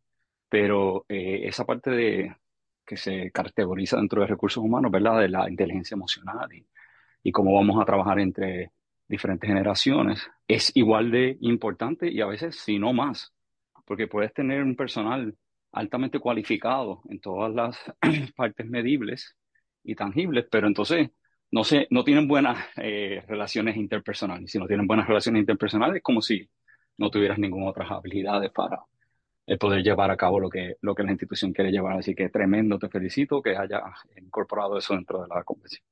pero 0.49 1.07
eh, 1.09 1.43
esa 1.45 1.65
parte 1.65 1.91
de 1.91 2.37
que 2.85 2.97
se 2.97 3.31
caracteriza 3.31 3.97
dentro 3.97 4.21
de 4.21 4.27
recursos 4.27 4.63
humanos, 4.63 4.91
¿verdad? 4.91 5.21
De 5.21 5.29
la 5.29 5.49
inteligencia 5.49 5.95
emocional 5.95 6.53
y, 6.53 6.67
y 7.23 7.33
cómo 7.33 7.55
vamos 7.55 7.81
a 7.81 7.85
trabajar 7.85 8.19
entre 8.21 8.73
diferentes 9.09 9.49
generaciones, 9.49 10.31
es 10.49 10.73
igual 10.75 11.11
de 11.11 11.37
importante 11.41 12.11
y 12.11 12.21
a 12.21 12.27
veces, 12.27 12.57
si 12.57 12.79
no 12.79 12.93
más, 12.93 13.33
porque 13.85 14.07
puedes 14.07 14.33
tener 14.33 14.63
un 14.63 14.77
personal 14.77 15.37
altamente 15.73 16.19
cualificado 16.19 17.03
en 17.09 17.21
todas 17.21 17.53
las 17.55 17.79
partes 18.37 18.69
medibles 18.69 19.37
y 19.85 19.95
tangibles, 19.95 20.47
pero 20.51 20.67
entonces 20.67 21.11
no, 21.51 21.65
sé, 21.65 21.87
no 21.91 22.03
tienen 22.03 22.27
buenas 22.27 22.59
eh, 22.77 23.23
relaciones 23.29 23.77
interpersonales. 23.77 24.51
Si 24.51 24.59
no 24.59 24.67
tienen 24.67 24.87
buenas 24.87 25.07
relaciones 25.07 25.41
interpersonales, 25.41 25.97
es 25.97 26.03
como 26.03 26.23
si 26.23 26.49
no 26.97 27.11
tuvieras 27.11 27.39
ninguna 27.39 27.71
otra 27.71 27.87
habilidades 27.87 28.51
para 28.51 28.85
eh, 29.47 29.59
poder 29.59 29.83
llevar 29.83 30.11
a 30.11 30.17
cabo 30.17 30.41
lo 30.41 30.49
que, 30.49 30.77
lo 30.81 30.95
que 30.95 31.03
la 31.03 31.11
institución 31.11 31.53
quiere 31.53 31.71
llevar. 31.71 31.99
Así 31.99 32.15
que 32.15 32.29
tremendo, 32.31 32.79
te 32.79 32.89
felicito 32.89 33.43
que 33.43 33.57
haya 33.57 33.83
incorporado 34.17 34.79
eso 34.79 34.95
dentro 34.95 35.23
de 35.23 35.29
la 35.29 35.45
convención. 35.45 35.83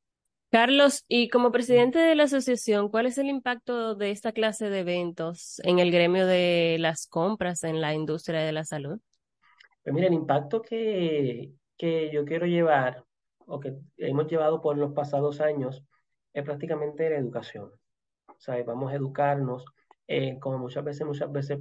Carlos, 0.50 1.04
y 1.06 1.28
como 1.28 1.52
presidente 1.52 2.00
de 2.00 2.16
la 2.16 2.24
asociación, 2.24 2.88
¿cuál 2.88 3.06
es 3.06 3.18
el 3.18 3.28
impacto 3.28 3.94
de 3.94 4.10
esta 4.10 4.32
clase 4.32 4.68
de 4.68 4.80
eventos 4.80 5.60
en 5.62 5.78
el 5.78 5.92
gremio 5.92 6.26
de 6.26 6.76
las 6.80 7.06
compras 7.06 7.62
en 7.62 7.80
la 7.80 7.94
industria 7.94 8.40
de 8.40 8.50
la 8.50 8.64
salud? 8.64 8.98
Pues 9.84 9.94
mira, 9.94 10.08
el 10.08 10.14
impacto 10.14 10.60
que, 10.60 11.52
que 11.76 12.10
yo 12.12 12.24
quiero 12.24 12.46
llevar 12.46 13.04
o 13.50 13.60
que 13.60 13.76
hemos 13.98 14.26
llevado 14.28 14.60
por 14.60 14.78
los 14.78 14.92
pasados 14.92 15.40
años 15.40 15.84
es 16.32 16.44
prácticamente 16.44 17.10
la 17.10 17.16
educación. 17.16 17.70
O 18.28 18.64
vamos 18.64 18.92
a 18.92 18.94
educarnos, 18.94 19.64
eh, 20.06 20.38
como 20.40 20.58
muchas 20.58 20.84
veces, 20.84 21.06
muchas 21.06 21.30
veces 21.30 21.58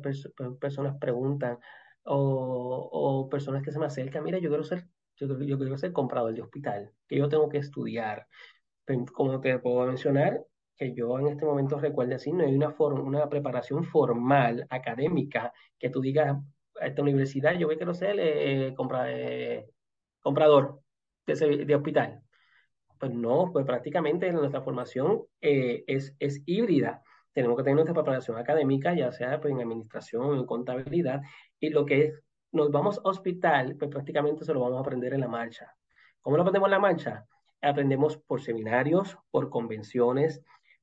personas 0.60 0.98
preguntan 1.00 1.58
o, 2.04 2.90
o, 2.92 3.30
personas 3.30 3.64
que 3.64 3.72
se 3.72 3.80
me 3.80 3.88
acercan, 3.88 4.24
mira, 4.24 4.40
yo 4.40 4.50
quiero 4.50 4.64
ser, 4.64 4.88
yo, 5.16 5.28
quiero 5.38 5.78
ser 5.78 5.92
comprador 5.92 6.34
de 6.34 6.42
hospital, 6.42 6.92
que 7.08 7.18
yo 7.18 7.28
tengo 7.28 7.50
que 7.50 7.58
estudiar. 7.58 8.28
Como 9.14 9.40
te 9.40 9.60
puedo 9.60 9.86
mencionar, 9.86 10.44
que 10.76 10.94
yo 10.94 11.20
en 11.20 11.28
este 11.28 11.46
momento 11.46 11.80
recuerde 11.80 12.16
así, 12.16 12.32
no 12.32 12.44
hay 12.44 12.56
una, 12.56 12.76
una 12.80 13.30
preparación 13.30 13.84
formal, 13.84 14.66
académica, 14.70 15.54
que 15.78 15.90
tú 15.90 16.02
digas, 16.02 16.38
a 16.80 16.88
esta 16.88 17.02
universidad 17.02 17.54
yo 17.58 17.68
quiero 17.68 17.94
ser 17.94 18.16
eh, 18.20 18.74
compra, 18.76 19.12
eh, 19.12 19.70
comprador 20.22 20.82
de, 21.36 21.76
hospital. 21.76 22.22
Pues 23.00 23.14
no, 23.14 23.52
pues 23.52 23.66
prácticamente 23.66 24.32
nuestra 24.32 24.62
formación 24.62 25.24
eh, 25.42 25.84
es, 25.88 26.16
es 26.20 26.42
híbrida. 26.46 27.02
Tenemos 27.32 27.58
que 27.58 27.64
tener 27.64 27.76
nuestra 27.76 27.94
preparación 27.94 28.38
académica, 28.38 28.94
ya 28.94 29.12
sea 29.12 29.40
pues, 29.40 29.54
en 29.54 29.62
administración 29.62 30.38
en 30.38 30.46
contabilidad, 30.46 31.22
y 31.60 31.70
lo 31.70 31.86
que 31.86 32.06
es, 32.06 32.24
nos 32.52 32.72
vamos 32.72 32.98
a 32.98 33.10
hospital, 33.10 33.76
pues 33.78 33.92
prácticamente 33.92 34.44
se 34.44 34.54
lo 34.54 34.62
vamos 34.62 34.78
a 34.78 34.82
aprender 34.82 35.14
en 35.14 35.22
la 35.22 35.28
marcha. 35.28 35.74
¿Cómo 36.22 36.36
lo 36.36 36.42
aprendemos 36.42 36.68
en 36.68 36.72
la 36.72 36.80
marcha? 36.80 37.26
Aprendemos 37.62 38.18
por 38.18 38.42
seminarios, 38.42 39.18
por 39.32 39.50
convenciones, 39.50 40.42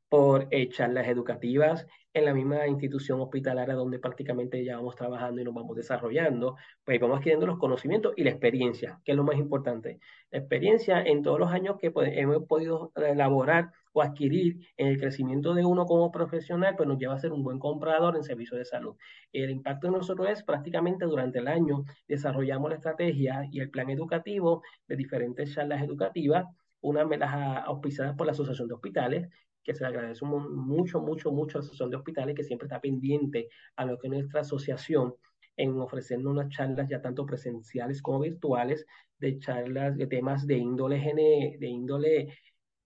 por 0.09 0.47
eh, 0.51 0.69
charlas 0.69 1.09
educativas 1.09 1.87
en 2.17 2.25
la 2.25 2.33
misma 2.33 2.67
institución 2.67 3.21
hospitalaria 3.21 3.75
donde 3.75 3.99
prácticamente 3.99 4.65
ya 4.65 4.77
vamos 4.77 4.97
trabajando 4.97 5.39
y 5.39 5.45
nos 5.45 5.53
vamos 5.53 5.77
desarrollando, 5.77 6.57
pues 6.83 6.99
vamos 6.99 7.19
adquiriendo 7.19 7.47
los 7.47 7.59
conocimientos 7.59 8.15
y 8.17 8.25
la 8.25 8.31
experiencia, 8.31 8.99
que 9.05 9.13
es 9.13 9.17
lo 9.17 9.23
más 9.23 9.37
importante. 9.37 10.01
La 10.31 10.39
experiencia 10.39 11.03
en 11.03 11.23
todos 11.23 11.39
los 11.39 11.51
años 11.51 11.77
que 11.79 11.91
pues, 11.91 12.11
hemos 12.15 12.45
podido 12.45 12.91
elaborar 12.97 13.71
o 13.93 14.01
adquirir 14.01 14.67
en 14.79 14.87
el 14.87 14.99
crecimiento 14.99 15.53
de 15.53 15.67
uno 15.67 15.85
como 15.85 16.11
profesional, 16.11 16.75
pues 16.75 16.89
nos 16.89 16.99
lleva 16.99 17.13
a 17.13 17.19
ser 17.19 17.35
un 17.35 17.43
buen 17.43 17.59
comprador 17.59 18.17
en 18.17 18.25
servicios 18.25 18.59
de 18.59 18.65
salud. 18.65 18.97
El 19.31 19.51
impacto 19.51 19.89
de 19.89 19.93
nosotros 19.93 20.31
es 20.31 20.43
prácticamente 20.43 21.05
durante 21.05 21.41
el 21.41 21.49
año 21.49 21.85
desarrollamos 22.09 22.71
la 22.71 22.77
estrategia 22.77 23.47
y 23.53 23.61
el 23.61 23.69
plan 23.69 23.91
educativo 23.91 24.63
de 24.89 24.97
diferentes 24.97 25.53
charlas 25.55 25.83
educativas, 25.83 26.47
una 26.81 27.05
de 27.05 27.19
las 27.19 27.35
auspiciadas 27.67 28.17
por 28.17 28.27
la 28.27 28.33
Asociación 28.33 28.69
de 28.69 28.75
Hospitales, 28.75 29.29
que 29.67 29.75
se 29.75 29.83
le 29.83 29.89
agradece 29.89 30.25
mucho, 30.25 31.01
mucho, 31.01 31.33
mucho 31.33 31.59
a 31.59 31.61
la 31.61 31.65
Asociación 31.65 31.91
de 31.91 31.97
Hospitales, 31.97 32.37
que 32.37 32.45
siempre 32.45 32.67
está 32.67 32.81
pendiente 32.81 33.49
a 33.75 33.85
lo 33.85 33.99
que 33.99 34.09
nuestra 34.09 34.43
asociación 34.43 35.15
en 35.57 35.81
ofrecernos 35.81 36.33
unas 36.33 36.51
charlas 36.51 36.89
ya 36.89 37.03
tanto 37.03 37.27
presenciales 37.27 38.01
como 38.01 38.21
virtuales, 38.21 38.87
de 39.19 39.39
charlas 39.39 39.97
de 39.97 40.07
temas 40.07 40.47
de 40.47 40.55
índole, 40.55 41.57
de 41.59 41.67
índole 41.67 42.39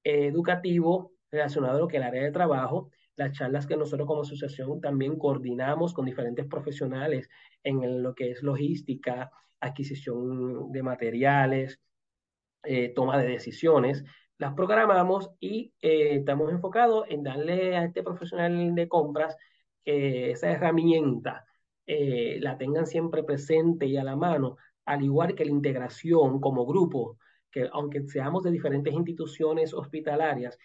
educativo 0.03 1.13
relacionado 1.31 1.77
a 1.77 1.81
lo 1.81 1.89
que 1.89 1.99
es 1.99 2.03
el 2.03 2.09
área 2.09 2.23
de 2.23 2.33
trabajo, 2.33 2.91
las 3.17 3.33
charlas 3.33 3.67
que 3.67 3.77
nosotros 3.77 4.07
como 4.07 4.23
asociación 4.23 4.81
también 4.81 5.19
coordinamos 5.19 5.93
con 5.93 6.07
diferentes 6.07 6.47
profesionales 6.47 7.29
en 7.63 8.03
lo 8.03 8.15
que 8.15 8.31
es 8.31 8.43
logística, 8.43 9.31
adquisición 9.61 10.73
de 10.73 10.83
materiales, 10.83 11.79
eh, 12.63 12.93
toma 12.95 13.19
de 13.19 13.29
decisiones, 13.29 14.05
las 14.41 14.55
programamos 14.55 15.31
y 15.39 15.75
eh, 15.83 16.17
estamos 16.17 16.51
enfocados 16.51 17.05
en 17.11 17.23
darle 17.23 17.77
a 17.77 17.85
este 17.85 18.03
profesional 18.03 18.75
de 18.75 18.89
compras 18.89 19.37
que 19.85 20.31
esa 20.31 20.51
herramienta 20.51 21.45
eh, 21.87 22.39
la 22.41 22.57
tengan 22.57 22.87
siempre 22.87 23.23
presente 23.23 23.85
y 23.87 23.99
a 23.99 24.05
la 24.05 24.17
mano, 24.17 24.57
al 24.87 25.05
igual 25.05 25.35
que 25.35 25.45
la 25.45 25.51
integración 25.51 26.41
como 26.41 26.65
grupo, 26.65 27.19
que 27.51 27.69
aunque 27.71 28.09
seamos 28.09 28.43
de 28.43 28.51
diferentes 28.51 28.95
instituciones 28.95 29.75
hospitalarias, 29.75 30.59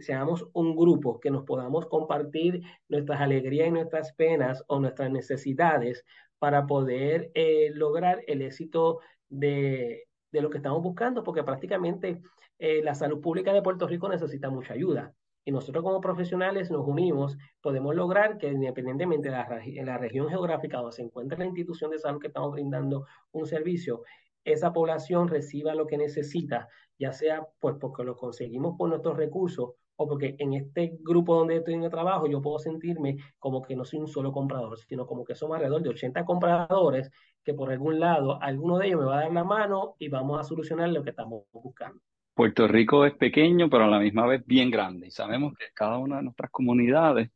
seamos 0.00 0.48
un 0.54 0.74
grupo 0.74 1.20
que 1.20 1.30
nos 1.30 1.44
podamos 1.44 1.84
compartir 1.86 2.62
nuestras 2.88 3.20
alegrías 3.20 3.68
y 3.68 3.72
nuestras 3.72 4.14
penas 4.14 4.64
o 4.68 4.80
nuestras 4.80 5.10
necesidades 5.10 6.02
para 6.38 6.66
poder 6.66 7.30
eh, 7.34 7.72
lograr 7.74 8.22
el 8.26 8.40
éxito 8.40 9.00
de, 9.28 10.07
de 10.32 10.42
lo 10.42 10.50
que 10.50 10.58
estamos 10.58 10.82
buscando, 10.82 11.24
porque 11.24 11.42
prácticamente 11.44 12.22
eh, 12.58 12.82
la 12.82 12.94
salud 12.94 13.20
pública 13.20 13.52
de 13.52 13.62
Puerto 13.62 13.86
Rico 13.86 14.08
necesita 14.08 14.50
mucha 14.50 14.74
ayuda. 14.74 15.14
Y 15.44 15.52
nosotros 15.52 15.82
como 15.82 16.00
profesionales 16.00 16.70
nos 16.70 16.86
unimos, 16.86 17.38
podemos 17.62 17.94
lograr 17.94 18.36
que 18.36 18.48
independientemente 18.48 19.30
de 19.30 19.36
la, 19.36 19.60
en 19.64 19.86
la 19.86 19.96
región 19.96 20.28
geográfica 20.28 20.78
donde 20.78 20.92
se 20.92 21.02
encuentre 21.02 21.38
la 21.38 21.46
institución 21.46 21.90
de 21.90 21.98
salud 21.98 22.20
que 22.20 22.26
estamos 22.26 22.52
brindando 22.52 23.06
un 23.32 23.46
servicio, 23.46 24.02
esa 24.44 24.72
población 24.72 25.28
reciba 25.28 25.74
lo 25.74 25.86
que 25.86 25.96
necesita, 25.96 26.68
ya 26.98 27.12
sea 27.12 27.46
pues 27.60 27.76
porque 27.80 28.04
lo 28.04 28.16
conseguimos 28.16 28.76
por 28.76 28.88
nuestros 28.88 29.16
recursos 29.16 29.70
o 30.00 30.08
porque 30.08 30.36
en 30.38 30.54
este 30.54 30.96
grupo 31.00 31.34
donde 31.36 31.56
estoy 31.56 31.74
en 31.74 31.82
el 31.82 31.90
trabajo 31.90 32.28
yo 32.28 32.40
puedo 32.40 32.58
sentirme 32.58 33.18
como 33.38 33.62
que 33.62 33.74
no 33.74 33.84
soy 33.84 33.98
un 33.98 34.06
solo 34.06 34.32
comprador, 34.32 34.78
sino 34.78 35.06
como 35.06 35.24
que 35.24 35.34
somos 35.34 35.56
alrededor 35.56 35.82
de 35.82 35.88
80 35.90 36.24
compradores 36.24 37.10
que 37.42 37.52
por 37.52 37.70
algún 37.72 37.98
lado 37.98 38.40
alguno 38.40 38.78
de 38.78 38.86
ellos 38.86 39.00
me 39.00 39.06
va 39.06 39.18
a 39.18 39.20
dar 39.22 39.32
la 39.32 39.44
mano 39.44 39.96
y 39.98 40.08
vamos 40.08 40.40
a 40.40 40.44
solucionar 40.44 40.88
lo 40.90 41.02
que 41.02 41.10
estamos 41.10 41.44
buscando. 41.52 42.00
Puerto 42.32 42.68
Rico 42.68 43.04
es 43.04 43.14
pequeño, 43.14 43.68
pero 43.68 43.84
a 43.84 43.88
la 43.88 43.98
misma 43.98 44.24
vez 44.24 44.46
bien 44.46 44.70
grande. 44.70 45.08
Y 45.08 45.10
sabemos 45.10 45.54
que 45.58 45.64
cada 45.74 45.98
una 45.98 46.18
de 46.18 46.22
nuestras 46.22 46.52
comunidades 46.52 47.30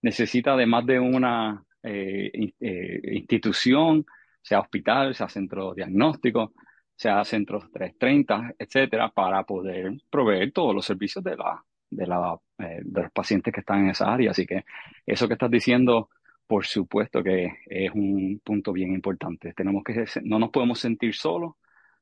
necesita 0.00 0.56
de 0.56 0.64
más 0.64 0.86
de 0.86 0.98
una 0.98 1.62
eh, 1.82 2.32
eh, 2.58 3.00
institución, 3.12 4.06
sea 4.40 4.60
hospital, 4.60 5.14
sea 5.14 5.28
centro 5.28 5.74
diagnóstico, 5.74 6.54
sea 6.96 7.22
centros 7.26 7.70
330, 7.70 8.54
etcétera, 8.58 9.10
para 9.10 9.44
poder 9.44 9.92
proveer 10.08 10.52
todos 10.52 10.74
los 10.74 10.86
servicios 10.86 11.22
de, 11.22 11.36
la, 11.36 11.62
de, 11.90 12.06
la, 12.06 12.38
eh, 12.58 12.80
de 12.84 13.02
los 13.02 13.12
pacientes 13.12 13.52
que 13.52 13.60
están 13.60 13.84
en 13.84 13.90
esa 13.90 14.12
área. 14.12 14.30
Así 14.30 14.46
que 14.46 14.64
eso 15.06 15.26
que 15.28 15.34
estás 15.34 15.50
diciendo 15.50 16.08
por 16.48 16.64
supuesto 16.66 17.22
que 17.22 17.58
es 17.66 17.92
un 17.92 18.40
punto 18.42 18.72
bien 18.72 18.92
importante. 18.92 19.52
Tenemos 19.52 19.84
que, 19.84 20.04
no 20.24 20.38
nos 20.38 20.50
podemos 20.50 20.80
sentir 20.80 21.14
solos, 21.14 21.52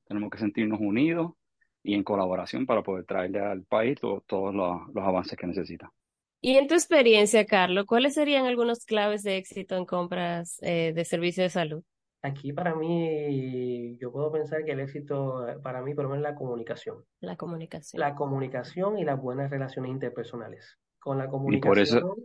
tenemos 0.07 0.31
que 0.31 0.39
sentirnos 0.39 0.81
unidos 0.81 1.33
y 1.83 1.95
en 1.95 2.05
colaboración 2.05 2.65
para 2.65 2.83
poder 2.83 3.05
traerle 3.05 3.41
al 3.41 3.65
país 3.65 3.99
todos 4.01 4.55
los, 4.55 5.05
avances 5.05 5.37
que 5.37 5.49
necesita. 5.49 5.93
Y 6.41 6.57
en 6.57 6.69
tu 6.69 6.75
experiencia, 6.75 7.45
Carlos, 7.45 7.87
¿cuáles 7.87 8.15
serían 8.15 8.47
algunos 8.47 8.85
claves 8.85 9.25
de 9.25 9.37
éxito 9.37 9.77
en 9.77 9.85
compras 9.85 10.59
eh, 10.63 10.93
de 10.95 11.05
servicios 11.05 11.47
de 11.47 11.51
salud? 11.51 11.83
Aquí 12.27 12.53
para 12.53 12.75
mí, 12.75 13.97
yo 13.99 14.11
puedo 14.11 14.33
pensar 14.33 14.65
que 14.65 14.73
el 14.73 14.81
éxito 14.81 15.49
eh, 15.49 15.59
para 15.63 15.81
mí 15.81 15.95
por 15.95 16.05
lo 16.05 16.11
menos 16.11 16.27
es 16.27 16.33
la 16.33 16.37
comunicación. 16.37 17.05
La 17.21 17.37
comunicación. 17.37 18.01
La 18.01 18.17
comunicación 18.17 18.99
y 18.99 19.05
las 19.05 19.21
buenas 19.21 19.49
relaciones 19.49 19.93
interpersonales. 19.93 20.77
Con 20.99 21.19
la 21.19 21.29
comunicación. 21.29 21.59
Y 21.59 21.69
por 21.69 21.79
eso, 21.79 22.17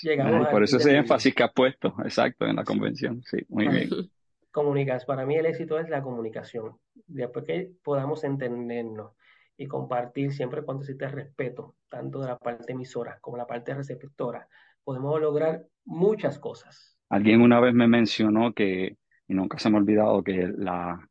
llegamos 0.00 0.46
por 0.46 0.62
eso 0.62 0.76
ese 0.76 0.96
énfasis 0.96 1.34
que 1.34 1.42
has 1.42 1.52
puesto, 1.52 1.92
exacto, 2.04 2.46
en 2.46 2.54
la 2.54 2.62
convención. 2.62 3.20
Sí, 3.24 3.38
muy 3.48 3.66
bien. 3.66 3.88
Comunicas. 4.52 5.04
Para 5.06 5.26
mí 5.26 5.34
el 5.34 5.46
éxito 5.46 5.76
es 5.80 5.88
la 5.88 6.02
comunicación. 6.02 6.76
Después 7.08 7.44
que 7.44 7.72
podamos 7.82 8.22
entendernos 8.22 9.10
y 9.56 9.66
compartir 9.66 10.32
siempre 10.32 10.62
cuando 10.62 10.84
existe 10.84 11.08
respeto, 11.08 11.74
tanto 11.88 12.20
de 12.20 12.28
la 12.28 12.38
parte 12.38 12.74
emisora 12.74 13.18
como 13.20 13.36
la 13.36 13.48
parte 13.48 13.74
receptora, 13.74 14.46
podemos 14.84 15.20
lograr 15.20 15.66
muchas 15.84 16.38
cosas. 16.38 16.96
Alguien 17.08 17.40
una 17.40 17.58
vez 17.58 17.74
me 17.74 17.88
mencionó 17.88 18.52
que, 18.52 18.98
y 19.28 19.34
nunca 19.34 19.58
se 19.58 19.70
me 19.70 19.76
ha 19.76 19.80
olvidado, 19.80 20.22
que 20.22 20.48
la, 20.56 21.08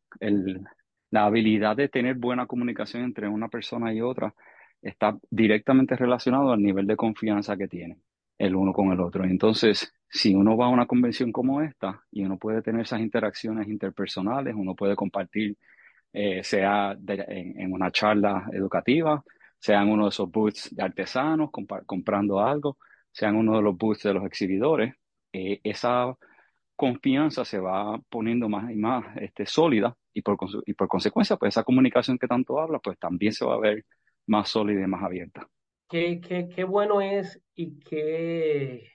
la 1.11 1.25
habilidad 1.25 1.75
de 1.75 1.89
tener 1.89 2.15
buena 2.15 2.45
comunicación 2.47 3.03
entre 3.03 3.27
una 3.27 3.49
persona 3.49 3.93
y 3.93 4.01
otra 4.01 4.33
está 4.81 5.17
directamente 5.29 5.95
relacionado 5.95 6.51
al 6.51 6.61
nivel 6.61 6.87
de 6.87 6.95
confianza 6.95 7.57
que 7.57 7.67
tienen 7.67 8.01
el 8.37 8.55
uno 8.55 8.73
con 8.73 8.91
el 8.91 8.99
otro. 8.99 9.23
Entonces, 9.23 9.93
si 10.09 10.33
uno 10.33 10.57
va 10.57 10.65
a 10.65 10.69
una 10.69 10.87
convención 10.87 11.31
como 11.31 11.61
esta 11.61 12.01
y 12.11 12.23
uno 12.23 12.37
puede 12.37 12.61
tener 12.61 12.81
esas 12.81 12.99
interacciones 13.01 13.67
interpersonales, 13.67 14.55
uno 14.55 14.75
puede 14.75 14.95
compartir, 14.95 15.57
eh, 16.13 16.43
sea 16.43 16.97
en, 17.07 17.71
una 17.71 17.91
charla 17.91 18.49
educativa, 18.51 19.23
sea 19.59 19.83
en 19.83 19.89
uno 19.89 20.05
de 20.05 20.09
esos 20.09 20.31
booths 20.31 20.75
de 20.75 20.83
artesanos 20.83 21.51
comprando 21.85 22.39
algo, 22.41 22.77
sea 23.11 23.29
en 23.29 23.35
uno 23.35 23.57
de 23.57 23.61
los 23.61 23.77
booths 23.77 24.03
de 24.03 24.13
los 24.13 24.25
exhibidores, 24.25 24.95
eh, 25.33 25.59
esa 25.63 26.15
confianza 26.81 27.45
se 27.45 27.59
va 27.59 28.01
poniendo 28.09 28.49
más 28.49 28.71
y 28.71 28.75
más 28.75 29.05
este, 29.17 29.45
sólida 29.45 29.95
y 30.15 30.23
por, 30.23 30.35
y 30.65 30.73
por 30.73 30.87
consecuencia, 30.87 31.37
pues 31.37 31.53
esa 31.53 31.63
comunicación 31.63 32.17
que 32.17 32.27
tanto 32.27 32.59
habla, 32.59 32.79
pues 32.79 32.97
también 32.97 33.33
se 33.33 33.45
va 33.45 33.53
a 33.53 33.59
ver 33.59 33.85
más 34.25 34.49
sólida 34.49 34.81
y 34.81 34.87
más 34.87 35.03
abierta. 35.03 35.47
Qué, 35.87 36.19
qué, 36.19 36.49
qué 36.49 36.63
bueno 36.63 36.99
es 36.99 37.39
y 37.53 37.77
qué, 37.81 38.87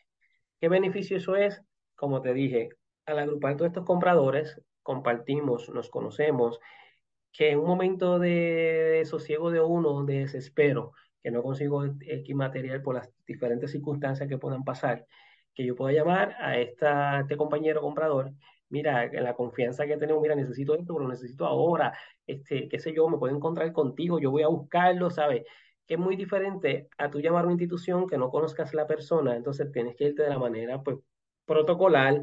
qué 0.61 0.69
beneficio 0.69 1.17
eso 1.17 1.37
es, 1.37 1.63
como 1.95 2.21
te 2.23 2.35
dije, 2.35 2.71
al 3.07 3.21
agrupar 3.21 3.57
todos 3.57 3.69
estos 3.69 3.85
compradores, 3.85 4.61
compartimos, 4.83 5.69
nos 5.69 5.89
conocemos, 5.89 6.59
que 7.31 7.51
en 7.51 7.61
un 7.61 7.67
momento 7.67 8.19
de, 8.19 9.05
sosiego 9.05 9.53
de 9.53 9.61
uno, 9.61 10.05
de 10.05 10.21
desespero, 10.23 10.93
que 11.23 11.31
no 11.31 11.41
consigo 11.41 11.85
X 11.85 12.35
material 12.35 12.83
por 12.83 12.97
las 12.97 13.13
diferentes 13.25 13.71
circunstancias 13.71 14.29
que 14.29 14.39
puedan 14.39 14.65
pasar, 14.65 15.07
que 15.57 15.67
yo 15.67 15.75
pueda 15.75 15.93
llamar 15.93 16.37
a 16.39 16.59
este 16.59 17.37
compañero 17.37 17.81
comprador, 17.81 18.33
mira, 18.69 19.11
la 19.13 19.35
confianza 19.35 19.87
que 19.87 19.97
tenemos, 19.97 20.23
mira, 20.23 20.37
necesito 20.37 20.77
esto, 20.77 20.99
lo 20.99 21.09
necesito 21.09 21.47
ahora, 21.47 21.93
este, 22.27 22.69
qué 22.69 22.79
sé 22.79 22.95
yo, 22.95 23.09
me 23.09 23.19
puedo 23.19 23.35
encontrar 23.35 23.73
contigo, 23.73 24.21
yo 24.21 24.31
voy 24.31 24.43
a 24.45 24.49
buscarlo, 24.49 25.11
¿sabes? 25.11 25.43
que 25.87 25.95
es 25.95 26.01
muy 26.01 26.17
diferente 26.17 26.89
a 26.99 27.11
tú 27.11 27.21
llamar 27.21 27.43
a 27.43 27.45
una 27.45 27.53
institución 27.53 28.07
que 28.09 28.19
no 28.19 28.31
conozcas 28.31 28.75
la 28.75 28.87
persona, 28.87 29.37
entonces 29.37 29.71
tienes 29.73 29.97
que 29.97 30.07
irte 30.07 30.23
de 30.23 30.31
la 30.31 30.39
manera 30.39 30.83
pues 30.83 30.99
protocolar 31.45 32.23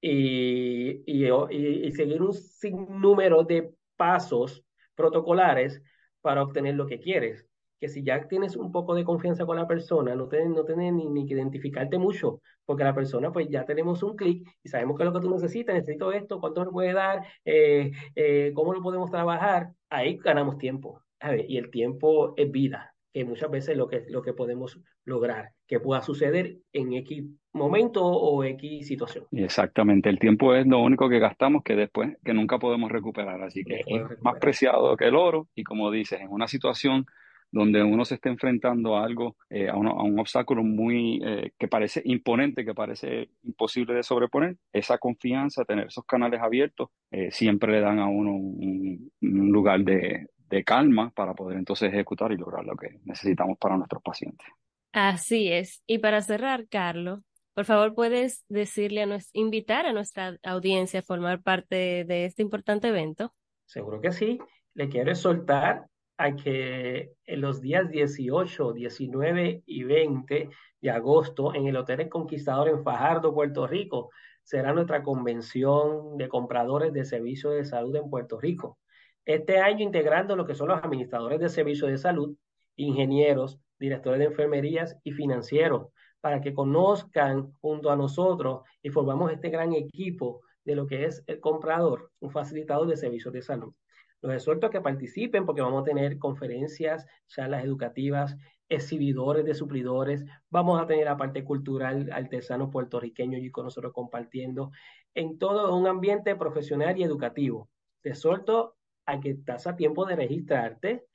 y, 0.00 1.02
y, 1.06 1.92
seguir 1.92 2.22
un 2.22 2.32
sinnúmero 2.32 3.44
de 3.44 3.72
pasos 3.96 4.64
protocolares 4.94 5.82
para 6.20 6.42
obtener 6.42 6.74
lo 6.74 6.86
que 6.86 7.00
quieres. 7.00 7.47
Que 7.80 7.88
si 7.88 8.02
ya 8.02 8.26
tienes 8.26 8.56
un 8.56 8.72
poco 8.72 8.94
de 8.94 9.04
confianza 9.04 9.46
con 9.46 9.56
la 9.56 9.66
persona, 9.66 10.14
no 10.14 10.28
tienes, 10.28 10.50
no 10.50 10.64
ni, 10.76 11.06
ni, 11.06 11.26
que 11.26 11.34
identificarte 11.34 11.98
mucho, 11.98 12.40
porque 12.64 12.84
la 12.84 12.94
persona, 12.94 13.32
pues 13.32 13.48
ya 13.48 13.64
tenemos 13.64 14.02
un 14.02 14.16
clic 14.16 14.46
y 14.62 14.68
sabemos 14.68 14.96
qué 14.96 15.04
es 15.04 15.06
lo 15.06 15.12
que 15.12 15.26
tú 15.26 15.30
necesitas, 15.30 15.74
necesito 15.74 16.12
esto, 16.12 16.40
cuánto 16.40 16.64
me 16.64 16.70
puede 16.70 16.92
dar, 16.92 17.24
eh, 17.44 17.92
eh, 18.14 18.52
cómo 18.54 18.72
lo 18.72 18.82
podemos 18.82 19.10
trabajar, 19.10 19.70
ahí 19.90 20.18
ganamos 20.18 20.58
tiempo 20.58 21.02
y 21.46 21.56
el 21.56 21.70
tiempo 21.70 22.34
es 22.36 22.50
vida, 22.50 22.94
que 23.12 23.24
muchas 23.24 23.50
veces 23.50 23.76
lo 23.76 23.88
que, 23.88 24.04
lo 24.08 24.22
que 24.22 24.32
podemos 24.32 24.80
lograr, 25.04 25.50
que 25.66 25.80
pueda 25.80 26.00
suceder 26.02 26.58
en 26.72 26.92
X 26.92 27.24
momento 27.52 28.04
o 28.04 28.44
X 28.44 28.86
situación. 28.86 29.24
Exactamente, 29.32 30.08
el 30.08 30.18
tiempo 30.18 30.54
es 30.54 30.66
lo 30.66 30.80
único 30.80 31.08
que 31.08 31.18
gastamos 31.18 31.62
que 31.64 31.74
después, 31.74 32.16
que 32.24 32.34
nunca 32.34 32.58
podemos 32.58 32.90
recuperar, 32.90 33.42
así 33.42 33.64
que 33.64 33.80
es 33.86 34.02
más 34.22 34.38
preciado 34.38 34.96
que 34.96 35.06
el 35.06 35.16
oro 35.16 35.48
y 35.54 35.64
como 35.64 35.90
dices, 35.90 36.20
en 36.20 36.30
una 36.30 36.46
situación 36.46 37.04
donde 37.50 37.82
uno 37.82 38.04
se 38.04 38.14
está 38.14 38.28
enfrentando 38.28 38.96
a 38.96 39.04
algo, 39.04 39.36
eh, 39.50 39.68
a, 39.68 39.76
un 39.76 40.18
obstáculo 40.18 40.62
muy 40.62 41.20
eh, 41.24 41.52
que 41.58 41.68
parece 41.68 42.02
imponente, 42.04 42.64
que 42.64 42.74
parece 42.74 43.30
imposible 43.42 43.94
de 43.94 44.02
sobreponer, 44.02 44.56
esa 44.72 44.98
confianza, 44.98 45.64
tener 45.64 45.86
esos 45.86 46.04
canales 46.04 46.40
abiertos, 46.40 46.90
eh, 47.10 47.30
siempre 47.30 47.72
le 47.72 47.80
dan 47.80 47.98
a 47.98 48.06
uno 48.06 48.32
un 48.32 49.10
lugar 49.52 49.80
de, 49.80 50.26
de 50.48 50.64
calma 50.64 51.10
para 51.10 51.34
poder 51.34 51.58
entonces 51.58 51.92
ejecutar 51.92 52.32
y 52.32 52.36
lograr 52.36 52.64
lo 52.64 52.76
que 52.76 53.00
necesitamos 53.04 53.58
para 53.58 53.76
nuestros 53.76 54.02
pacientes. 54.02 54.46
Así 54.92 55.52
es. 55.52 55.82
Y 55.86 55.98
para 55.98 56.22
cerrar, 56.22 56.66
Carlos, 56.68 57.20
por 57.54 57.64
favor, 57.64 57.94
puedes 57.94 58.44
decirle 58.48 59.02
a 59.02 59.06
nos, 59.06 59.30
invitar 59.32 59.86
a 59.86 59.92
nuestra 59.92 60.38
audiencia 60.42 61.00
a 61.00 61.02
formar 61.02 61.42
parte 61.42 62.04
de 62.04 62.24
este 62.24 62.42
importante 62.42 62.88
evento. 62.88 63.34
Seguro 63.66 64.00
que 64.00 64.12
sí. 64.12 64.38
Le 64.74 64.88
quiero 64.88 65.14
soltar 65.14 65.86
a 66.18 66.34
que 66.34 67.12
en 67.24 67.40
los 67.40 67.60
días 67.60 67.88
18, 67.90 68.72
19 68.72 69.62
y 69.64 69.84
20 69.84 70.50
de 70.80 70.90
agosto 70.90 71.54
en 71.54 71.68
el 71.68 71.76
Hotel 71.76 72.00
El 72.00 72.08
Conquistador 72.08 72.68
en 72.68 72.82
Fajardo, 72.82 73.32
Puerto 73.32 73.66
Rico, 73.66 74.10
será 74.42 74.72
nuestra 74.72 75.02
convención 75.02 76.16
de 76.18 76.28
compradores 76.28 76.92
de 76.92 77.04
servicios 77.04 77.54
de 77.54 77.64
salud 77.64 77.94
en 77.94 78.10
Puerto 78.10 78.40
Rico. 78.40 78.78
Este 79.24 79.58
año 79.58 79.84
integrando 79.84 80.34
lo 80.34 80.44
que 80.44 80.54
son 80.54 80.68
los 80.68 80.82
administradores 80.82 81.38
de 81.38 81.48
servicios 81.48 81.90
de 81.90 81.98
salud, 81.98 82.36
ingenieros, 82.74 83.60
directores 83.78 84.18
de 84.18 84.26
enfermerías 84.26 84.96
y 85.04 85.12
financieros, 85.12 85.88
para 86.20 86.40
que 86.40 86.54
conozcan 86.54 87.52
junto 87.60 87.90
a 87.90 87.96
nosotros 87.96 88.62
y 88.82 88.90
formamos 88.90 89.30
este 89.30 89.50
gran 89.50 89.72
equipo 89.72 90.40
de 90.64 90.74
lo 90.74 90.86
que 90.86 91.04
es 91.04 91.22
el 91.28 91.38
comprador, 91.38 92.10
un 92.18 92.30
facilitador 92.30 92.88
de 92.88 92.96
servicios 92.96 93.32
de 93.32 93.42
salud. 93.42 93.72
Los 94.20 94.34
exhorto 94.34 94.66
a 94.66 94.70
que 94.70 94.80
participen 94.80 95.46
porque 95.46 95.62
vamos 95.62 95.82
a 95.82 95.84
tener 95.84 96.18
conferencias, 96.18 97.06
charlas 97.28 97.64
educativas, 97.64 98.36
exhibidores 98.68 99.44
de 99.44 99.54
suplidores, 99.54 100.24
vamos 100.50 100.80
a 100.80 100.86
tener 100.86 101.04
la 101.04 101.16
parte 101.16 101.44
cultural 101.44 102.10
artesano 102.12 102.70
puertorriqueño 102.70 103.38
y 103.38 103.50
con 103.50 103.64
nosotros 103.64 103.92
compartiendo 103.92 104.72
en 105.14 105.38
todo 105.38 105.74
un 105.76 105.86
ambiente 105.86 106.34
profesional 106.36 106.98
y 106.98 107.04
educativo. 107.04 107.70
Te 108.02 108.10
exhorto 108.10 108.76
a 109.06 109.20
que 109.20 109.30
estás 109.30 109.66
a 109.66 109.76
tiempo 109.76 110.04
de 110.04 110.16
registrarte 110.16 111.06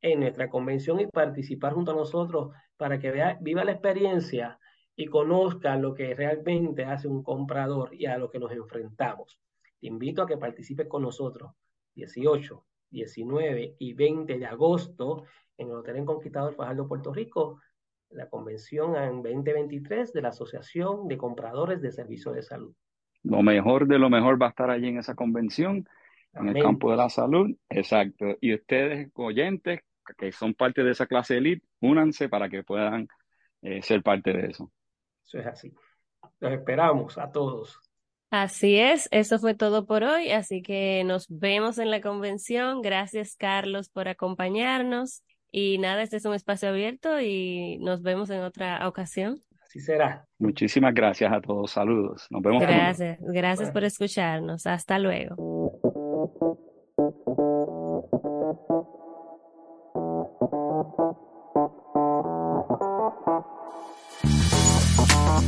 en 0.00 0.20
nuestra 0.20 0.48
convención 0.48 1.00
y 1.00 1.06
participar 1.06 1.74
junto 1.74 1.90
a 1.90 1.96
nosotros 1.96 2.54
para 2.76 2.98
que 2.98 3.10
vea, 3.10 3.38
viva 3.40 3.64
la 3.64 3.72
experiencia 3.72 4.58
y 4.94 5.06
conozca 5.06 5.76
lo 5.76 5.94
que 5.94 6.14
realmente 6.14 6.84
hace 6.84 7.08
un 7.08 7.22
comprador 7.22 7.94
y 7.94 8.06
a 8.06 8.18
lo 8.18 8.30
que 8.30 8.38
nos 8.38 8.52
enfrentamos. 8.52 9.38
Te 9.80 9.88
invito 9.88 10.22
a 10.22 10.26
que 10.26 10.36
participes 10.36 10.86
con 10.86 11.02
nosotros 11.02 11.52
18, 11.94 12.64
19 12.90 13.76
y 13.78 13.92
20 13.94 14.38
de 14.38 14.46
agosto 14.46 15.24
en 15.56 15.68
el 15.68 15.76
Hotel 15.76 15.96
en 15.96 16.06
Conquistador 16.06 16.54
Fajardo, 16.54 16.88
Puerto 16.88 17.12
Rico, 17.12 17.60
la 18.10 18.28
convención 18.28 18.96
en 18.96 19.22
2023 19.22 20.12
de 20.12 20.22
la 20.22 20.28
Asociación 20.28 21.08
de 21.08 21.16
Compradores 21.16 21.80
de 21.80 21.92
Servicios 21.92 22.34
de 22.34 22.42
Salud. 22.42 22.74
Lo 23.22 23.42
mejor 23.42 23.86
de 23.86 23.98
lo 23.98 24.10
mejor 24.10 24.40
va 24.40 24.46
a 24.46 24.50
estar 24.50 24.70
allí 24.70 24.88
en 24.88 24.98
esa 24.98 25.14
convención 25.14 25.86
en 26.34 26.48
el 26.48 26.62
campo 26.62 26.90
de 26.90 26.96
la 26.96 27.08
salud. 27.08 27.50
Exacto. 27.68 28.36
Y 28.40 28.54
ustedes, 28.54 29.10
oyentes, 29.14 29.80
que 30.16 30.32
son 30.32 30.54
parte 30.54 30.82
de 30.82 30.90
esa 30.90 31.06
clase 31.06 31.36
elite, 31.36 31.64
únanse 31.80 32.28
para 32.28 32.48
que 32.48 32.62
puedan 32.64 33.06
eh, 33.62 33.82
ser 33.82 34.02
parte 34.02 34.32
de 34.32 34.46
eso. 34.48 34.72
Eso 35.24 35.38
es 35.38 35.46
así. 35.46 35.74
Los 36.40 36.52
esperamos 36.52 37.18
a 37.18 37.30
todos. 37.30 37.78
Así 38.32 38.78
es, 38.78 39.08
eso 39.10 39.38
fue 39.38 39.52
todo 39.52 39.84
por 39.84 40.04
hoy, 40.04 40.30
así 40.30 40.62
que 40.62 41.04
nos 41.04 41.26
vemos 41.28 41.76
en 41.76 41.90
la 41.90 42.00
convención. 42.00 42.80
Gracias, 42.80 43.36
Carlos, 43.36 43.90
por 43.90 44.08
acompañarnos. 44.08 45.22
Y 45.50 45.76
nada, 45.76 46.02
este 46.02 46.16
es 46.16 46.24
un 46.24 46.32
espacio 46.32 46.70
abierto 46.70 47.20
y 47.20 47.76
nos 47.80 48.00
vemos 48.00 48.30
en 48.30 48.40
otra 48.40 48.88
ocasión. 48.88 49.38
Así 49.62 49.80
será. 49.80 50.26
Muchísimas 50.38 50.94
gracias 50.94 51.30
a 51.30 51.42
todos. 51.42 51.72
Saludos. 51.72 52.26
Nos 52.30 52.40
vemos. 52.40 52.62
Gracias, 52.62 53.18
gracias 53.20 53.70
por 53.70 53.84
escucharnos. 53.84 54.66
Hasta 54.66 54.98
luego. 54.98 55.36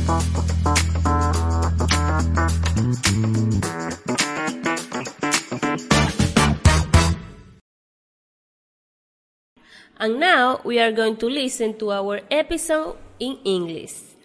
Thank 0.07 0.49
you. 0.49 0.54
And 9.97 10.19
now 10.19 10.59
we 10.63 10.79
are 10.79 10.91
going 10.91 11.15
to 11.17 11.27
listen 11.27 11.77
to 11.79 11.91
our 11.91 12.19
episode 12.29 12.97
in 13.19 13.39
English. 13.45 14.15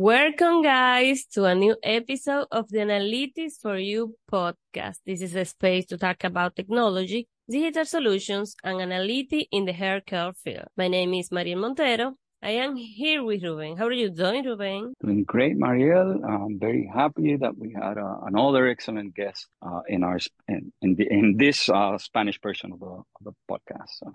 Welcome, 0.00 0.62
guys, 0.62 1.26
to 1.34 1.44
a 1.44 1.54
new 1.54 1.76
episode 1.82 2.46
of 2.50 2.70
the 2.70 2.78
Analytics 2.78 3.60
for 3.60 3.76
You 3.76 4.16
podcast. 4.32 4.96
This 5.04 5.20
is 5.20 5.36
a 5.36 5.44
space 5.44 5.84
to 5.92 5.98
talk 5.98 6.24
about 6.24 6.56
technology, 6.56 7.28
digital 7.46 7.84
solutions, 7.84 8.56
and 8.64 8.78
analytics 8.78 9.48
in 9.52 9.66
the 9.66 9.74
healthcare 9.74 10.34
field. 10.34 10.64
My 10.74 10.88
name 10.88 11.12
is 11.12 11.30
Mariel 11.30 11.58
Montero. 11.58 12.14
I 12.42 12.52
am 12.52 12.76
here 12.76 13.22
with 13.22 13.42
Ruben. 13.42 13.76
How 13.76 13.88
are 13.88 13.92
you 13.92 14.08
doing, 14.08 14.42
Ruben? 14.42 14.94
Doing 15.04 15.24
great, 15.24 15.58
Mariel. 15.58 16.24
I'm 16.24 16.58
very 16.58 16.90
happy 16.90 17.36
that 17.36 17.58
we 17.58 17.74
had 17.74 17.98
uh, 17.98 18.20
another 18.24 18.68
excellent 18.68 19.14
guest 19.14 19.48
uh, 19.60 19.82
in 19.86 20.02
our 20.02 20.18
in 20.48 20.72
in, 20.80 20.94
the, 20.94 21.12
in 21.12 21.36
this 21.36 21.68
uh, 21.68 21.98
Spanish 21.98 22.40
version 22.42 22.72
of 22.72 22.80
the, 22.80 22.86
of 22.86 23.04
the 23.20 23.32
podcast. 23.50 23.90
So. 23.98 24.12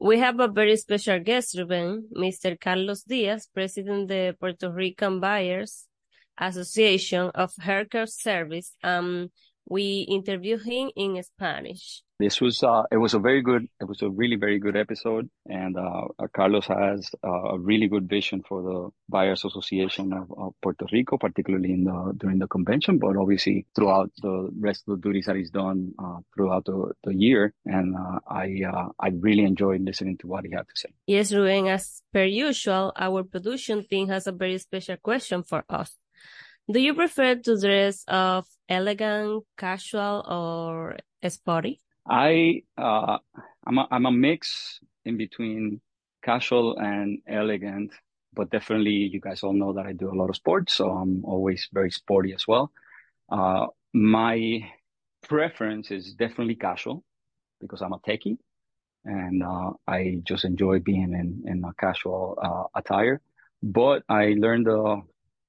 We 0.00 0.18
have 0.18 0.40
a 0.40 0.48
very 0.48 0.76
special 0.76 1.18
guest, 1.20 1.56
Ruben, 1.56 2.08
Mr. 2.14 2.60
Carlos 2.60 3.02
Diaz, 3.02 3.48
President 3.52 4.02
of 4.02 4.08
the 4.08 4.36
Puerto 4.38 4.70
Rican 4.70 5.20
Buyers 5.20 5.86
Association 6.38 7.30
of 7.34 7.54
Healthcare 7.54 8.08
Service. 8.08 8.74
Um, 8.82 9.30
we 9.68 10.06
interviewed 10.08 10.62
him 10.62 10.90
in 10.96 11.22
Spanish. 11.22 12.02
This 12.18 12.40
was 12.40 12.62
uh, 12.62 12.84
it 12.90 12.96
was 12.96 13.12
a 13.12 13.18
very 13.18 13.42
good 13.42 13.68
it 13.78 13.84
was 13.86 14.00
a 14.00 14.08
really 14.08 14.36
very 14.36 14.58
good 14.58 14.74
episode, 14.74 15.28
and 15.44 15.76
uh, 15.76 16.08
Carlos 16.34 16.66
has 16.66 17.10
uh, 17.22 17.28
a 17.28 17.58
really 17.58 17.88
good 17.88 18.08
vision 18.08 18.42
for 18.48 18.62
the 18.62 18.88
Buyers 19.06 19.44
Association 19.44 20.14
of, 20.14 20.32
of, 20.34 20.54
Puerto 20.62 20.86
Rico, 20.90 21.18
particularly 21.18 21.72
in 21.72 21.84
the 21.84 22.14
during 22.16 22.38
the 22.38 22.46
convention, 22.46 22.96
but 22.96 23.18
obviously 23.18 23.66
throughout 23.74 24.10
the 24.22 24.48
rest 24.58 24.84
of 24.88 24.96
the 24.96 25.02
duties 25.02 25.26
that 25.26 25.36
he's 25.36 25.50
done 25.50 25.92
uh, 25.98 26.20
throughout 26.34 26.64
the, 26.64 26.92
the 27.04 27.14
year. 27.14 27.52
And 27.66 27.94
uh, 27.94 28.20
I 28.26 28.62
uh, 28.66 28.88
I 28.98 29.08
really 29.08 29.44
enjoyed 29.44 29.82
listening 29.82 30.16
to 30.18 30.26
what 30.26 30.46
he 30.46 30.52
had 30.52 30.66
to 30.68 30.74
say. 30.74 30.88
Yes, 31.06 31.34
Ruben, 31.34 31.66
as 31.66 32.00
per 32.14 32.24
usual, 32.24 32.94
our 32.96 33.24
production 33.24 33.86
team 33.86 34.08
has 34.08 34.26
a 34.26 34.32
very 34.32 34.56
special 34.56 34.96
question 34.96 35.42
for 35.42 35.64
us. 35.68 35.94
Do 36.72 36.80
you 36.80 36.94
prefer 36.94 37.34
to 37.34 37.60
dress 37.60 38.04
of 38.08 38.46
elegant, 38.68 39.44
casual, 39.56 40.24
or 40.28 40.96
sporty? 41.28 41.80
I 42.08 42.62
uh, 42.78 43.18
I'm 43.66 43.78
a, 43.78 43.88
I'm 43.90 44.06
a 44.06 44.12
mix 44.12 44.80
in 45.04 45.16
between 45.16 45.80
casual 46.22 46.76
and 46.78 47.18
elegant, 47.26 47.92
but 48.34 48.50
definitely 48.50 49.10
you 49.12 49.20
guys 49.20 49.42
all 49.42 49.52
know 49.52 49.72
that 49.72 49.86
I 49.86 49.92
do 49.92 50.10
a 50.10 50.14
lot 50.18 50.30
of 50.30 50.36
sports, 50.36 50.74
so 50.74 50.90
I'm 50.90 51.24
always 51.24 51.68
very 51.72 51.90
sporty 51.90 52.32
as 52.32 52.46
well. 52.46 52.70
Uh, 53.30 53.66
my 53.92 54.60
preference 55.28 55.90
is 55.90 56.14
definitely 56.14 56.54
casual 56.54 57.02
because 57.60 57.82
I'm 57.82 57.92
a 57.92 57.98
techie 57.98 58.38
and 59.04 59.42
uh, 59.42 59.70
I 59.86 60.20
just 60.24 60.44
enjoy 60.44 60.80
being 60.80 61.12
in 61.12 61.44
in 61.50 61.64
a 61.64 61.72
casual 61.74 62.38
uh, 62.42 62.78
attire. 62.78 63.20
But 63.62 64.02
I 64.08 64.34
learned 64.38 64.68
a 64.68 65.00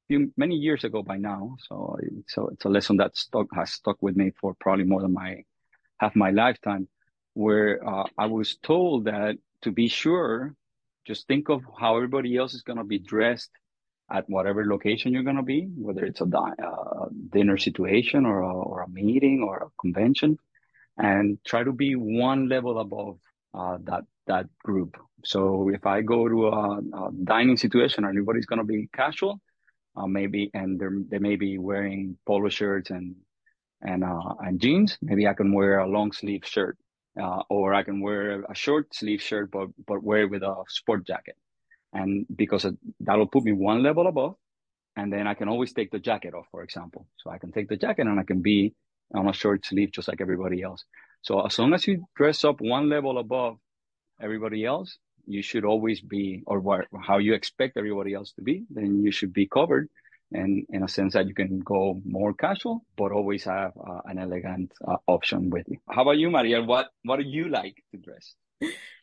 few 0.07 0.31
many 0.37 0.55
years 0.55 0.83
ago 0.83 1.03
by 1.03 1.17
now, 1.17 1.57
so 1.67 1.97
so 2.27 2.47
it's 2.49 2.65
a 2.65 2.69
lesson 2.69 2.97
that 2.97 3.17
stuck 3.17 3.47
has 3.53 3.71
stuck 3.71 3.97
with 4.01 4.15
me 4.15 4.31
for 4.39 4.53
probably 4.59 4.85
more 4.85 5.01
than 5.01 5.13
my 5.13 5.43
half 5.97 6.15
my 6.15 6.31
lifetime, 6.31 6.87
where 7.33 7.87
uh, 7.87 8.05
I 8.17 8.27
was 8.27 8.57
told 8.57 9.05
that 9.05 9.37
to 9.61 9.71
be 9.71 9.87
sure, 9.87 10.55
just 11.05 11.27
think 11.27 11.49
of 11.49 11.63
how 11.79 11.95
everybody 11.95 12.37
else 12.37 12.53
is 12.53 12.63
going 12.63 12.77
to 12.77 12.83
be 12.83 12.99
dressed 12.99 13.51
at 14.09 14.29
whatever 14.29 14.65
location 14.65 15.11
you're 15.11 15.23
going 15.23 15.35
to 15.35 15.43
be, 15.43 15.67
whether 15.75 16.05
it's 16.05 16.21
a 16.21 16.25
uh, 16.25 17.05
dinner 17.29 17.57
situation 17.57 18.25
or 18.25 18.39
a, 18.39 18.53
or 18.53 18.81
a 18.83 18.89
meeting 18.89 19.43
or 19.43 19.57
a 19.57 19.81
convention, 19.81 20.37
and 20.97 21.37
try 21.45 21.63
to 21.63 21.73
be 21.73 21.95
one 21.95 22.47
level 22.47 22.79
above 22.79 23.17
uh, 23.53 23.77
that 23.83 24.03
that 24.27 24.45
group. 24.63 24.95
So 25.23 25.69
if 25.73 25.85
I 25.85 26.01
go 26.01 26.27
to 26.27 26.47
a, 26.47 26.77
a 26.77 27.11
dining 27.23 27.57
situation, 27.57 28.05
everybody's 28.05 28.45
going 28.45 28.59
to 28.59 28.65
be 28.65 28.89
casual, 28.93 29.41
uh, 29.97 30.07
maybe, 30.07 30.51
and 30.53 30.79
they're, 30.79 30.93
they 31.09 31.19
may 31.19 31.35
be 31.35 31.57
wearing 31.57 32.17
polo 32.25 32.49
shirts 32.49 32.91
and 32.91 33.15
and 33.81 34.03
uh, 34.03 34.33
and 34.39 34.59
jeans. 34.61 34.97
Maybe 35.01 35.27
I 35.27 35.33
can 35.33 35.53
wear 35.53 35.79
a 35.79 35.87
long 35.87 36.11
sleeve 36.11 36.43
shirt, 36.45 36.77
uh, 37.21 37.41
or 37.49 37.73
I 37.73 37.83
can 37.83 38.01
wear 38.01 38.43
a 38.43 38.55
short 38.55 38.93
sleeve 38.93 39.21
shirt, 39.21 39.51
but 39.51 39.69
but 39.87 40.03
wear 40.03 40.23
it 40.23 40.29
with 40.29 40.43
a 40.43 40.55
sport 40.67 41.05
jacket, 41.05 41.35
and 41.93 42.25
because 42.35 42.65
that'll 42.99 43.27
put 43.27 43.43
me 43.43 43.53
one 43.53 43.83
level 43.83 44.07
above, 44.07 44.35
and 44.97 45.13
then 45.13 45.27
I 45.27 45.35
can 45.35 45.47
always 45.47 45.73
take 45.73 45.91
the 45.91 45.99
jacket 45.99 46.33
off, 46.33 46.47
for 46.51 46.63
example. 46.63 47.07
So 47.17 47.29
I 47.29 47.37
can 47.37 47.51
take 47.51 47.69
the 47.69 47.77
jacket 47.77 48.07
and 48.07 48.19
I 48.19 48.23
can 48.23 48.41
be 48.41 48.73
on 49.13 49.27
a 49.27 49.33
short 49.33 49.65
sleeve 49.65 49.91
just 49.91 50.07
like 50.07 50.21
everybody 50.21 50.63
else. 50.63 50.83
So 51.21 51.45
as 51.45 51.57
long 51.59 51.73
as 51.73 51.87
you 51.87 52.05
dress 52.15 52.43
up 52.43 52.61
one 52.61 52.89
level 52.89 53.19
above 53.19 53.57
everybody 54.21 54.65
else, 54.65 54.97
you 55.27 55.41
should 55.43 55.65
always 55.65 56.01
be, 56.01 56.43
or 56.47 56.59
where, 56.59 56.87
how 57.05 57.17
you 57.17 57.33
expect 57.33 57.77
everybody 57.77 58.13
else 58.13 58.31
to 58.33 58.41
be, 58.41 58.63
then 58.69 59.03
you 59.03 59.11
should 59.11 59.33
be 59.33 59.47
covered 59.47 59.89
and 60.31 60.65
in 60.69 60.83
a 60.83 60.87
sense 60.87 61.13
that 61.13 61.27
you 61.27 61.33
can 61.33 61.59
go 61.59 62.01
more 62.05 62.33
casual, 62.33 62.85
but 62.97 63.11
always 63.11 63.45
have 63.45 63.71
uh, 63.77 64.01
an 64.05 64.19
elegant 64.19 64.71
uh, 64.85 64.97
option 65.07 65.49
with 65.49 65.65
you. 65.67 65.77
How 65.89 66.01
about 66.01 66.17
you, 66.17 66.29
Maria? 66.29 66.61
What 66.61 66.87
what 67.03 67.17
do 67.17 67.23
you 67.23 67.47
like 67.47 67.81
to 67.91 67.97
dress? 67.97 68.35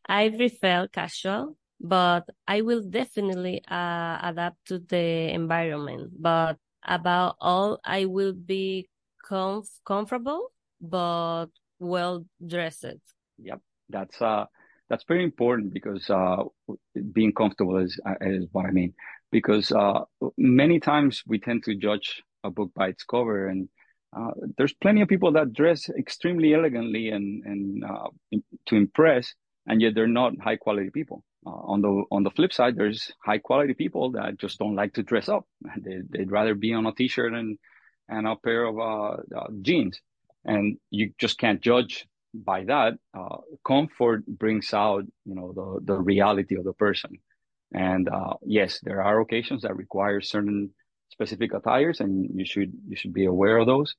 I 0.07 0.29
prefer 0.29 0.89
casual, 0.89 1.57
but 1.81 2.29
I 2.47 2.61
will 2.61 2.83
definitely 2.83 3.63
uh, 3.69 4.19
adapt 4.23 4.67
to 4.67 4.79
the 4.81 5.33
environment. 5.33 6.13
But 6.21 6.59
about 6.85 7.37
all, 7.41 7.81
I 7.85 8.05
will 8.05 8.35
be 8.35 8.89
comf- 9.25 9.81
comfortable, 9.87 10.53
but 10.81 11.47
well 11.79 12.27
dressed. 12.45 13.01
Yep, 13.39 13.61
that's 13.89 14.21
uh 14.21 14.45
that's 14.89 15.05
very 15.09 15.25
important 15.25 15.73
because 15.73 16.09
uh, 16.11 16.45
being 17.13 17.33
comfortable 17.33 17.79
is 17.79 17.99
is 18.21 18.47
what 18.53 18.67
I 18.67 18.71
mean. 18.71 18.95
Because 19.31 19.73
uh, 19.73 20.01
many 20.37 20.79
times 20.81 21.23
we 21.27 21.39
tend 21.39 21.65
to 21.65 21.75
judge 21.75 22.23
a 22.45 22.51
book 22.51 22.71
by 22.75 22.89
its 22.89 23.05
cover 23.05 23.49
and 23.49 23.69
uh, 24.17 24.31
there's 24.57 24.75
plenty 24.75 25.01
of 25.01 25.09
people 25.09 25.33
that 25.33 25.53
dress 25.53 25.89
extremely 25.89 26.55
elegantly 26.55 27.09
and, 27.09 27.43
and 27.45 27.85
uh, 27.85 28.09
to 28.67 28.77
impress 28.77 29.35
and 29.67 29.81
yet 29.81 29.95
they're 29.95 30.07
not 30.07 30.39
high 30.41 30.57
quality 30.57 30.91
people. 30.91 31.25
Uh, 31.47 31.51
on 31.51 31.83
the 31.83 32.05
on 32.11 32.23
the 32.23 32.31
flip 32.31 32.53
side 32.55 32.75
there's 32.75 33.13
high 33.23 33.37
quality 33.39 33.75
people 33.75 34.13
that 34.13 34.39
just 34.39 34.59
don't 34.59 34.77
like 34.77 34.95
to 34.95 35.03
dress 35.03 35.29
up. 35.29 35.47
They, 35.83 36.21
would 36.21 36.31
rather 36.31 36.55
be 36.55 36.73
on 36.73 36.87
a 36.87 36.95
t-shirt 36.95 37.33
and 37.33 37.59
and 38.09 38.27
a 38.27 38.37
pair 38.37 38.65
of 38.65 38.79
uh, 38.79 39.17
uh, 39.37 39.49
jeans. 39.63 40.01
And 40.45 40.79
you 40.91 41.13
just 41.19 41.39
can't 41.39 41.61
judge 41.61 42.07
by 42.35 42.65
that 42.65 42.95
comfort 43.67 44.27
brings 44.27 44.75
out 44.75 45.05
you 45.25 45.35
know 45.35 45.53
the 45.53 45.93
the 45.93 45.99
reality 45.99 46.57
of 46.57 46.65
the 46.65 46.73
person 46.73 47.19
and 47.75 48.09
uh, 48.09 48.35
yes, 48.47 48.79
there 48.83 49.03
are 49.03 49.21
occasions 49.21 49.63
that 49.63 49.77
require 49.77 50.21
certain 50.21 50.71
specific 51.11 51.53
attires, 51.53 52.01
and 52.01 52.31
you 52.33 52.47
should 52.47 52.73
you 52.89 52.97
should 52.97 53.13
be 53.13 53.25
aware 53.25 53.59
of 53.59 53.67
those. 53.67 53.95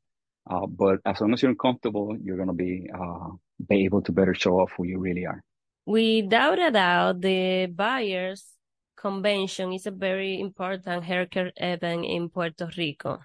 Uh, 0.50 0.66
but 0.66 1.00
as 1.06 1.20
long 1.20 1.34
as 1.34 1.44
you're 1.44 1.56
comfortable, 1.56 2.16
you're 2.24 2.38
going 2.38 2.48
to 2.48 2.54
be 2.54 2.90
uh, 2.98 3.30
be 3.68 3.84
able 3.84 4.02
to 4.04 4.14
better 4.14 4.34
show 4.34 4.60
off 4.62 4.72
who 4.78 4.86
you 4.86 4.98
really 4.98 5.26
are. 5.26 5.44
Without 5.86 6.58
a 6.58 6.72
doubt, 6.72 7.22
the 7.22 7.68
buyers 7.68 8.46
convention 8.96 9.74
is 9.74 9.86
a 9.86 9.92
very 9.92 10.40
important 10.40 11.04
haircare 11.04 11.52
event 11.58 12.06
in 12.06 12.30
Puerto 12.30 12.70
Rico. 12.78 13.20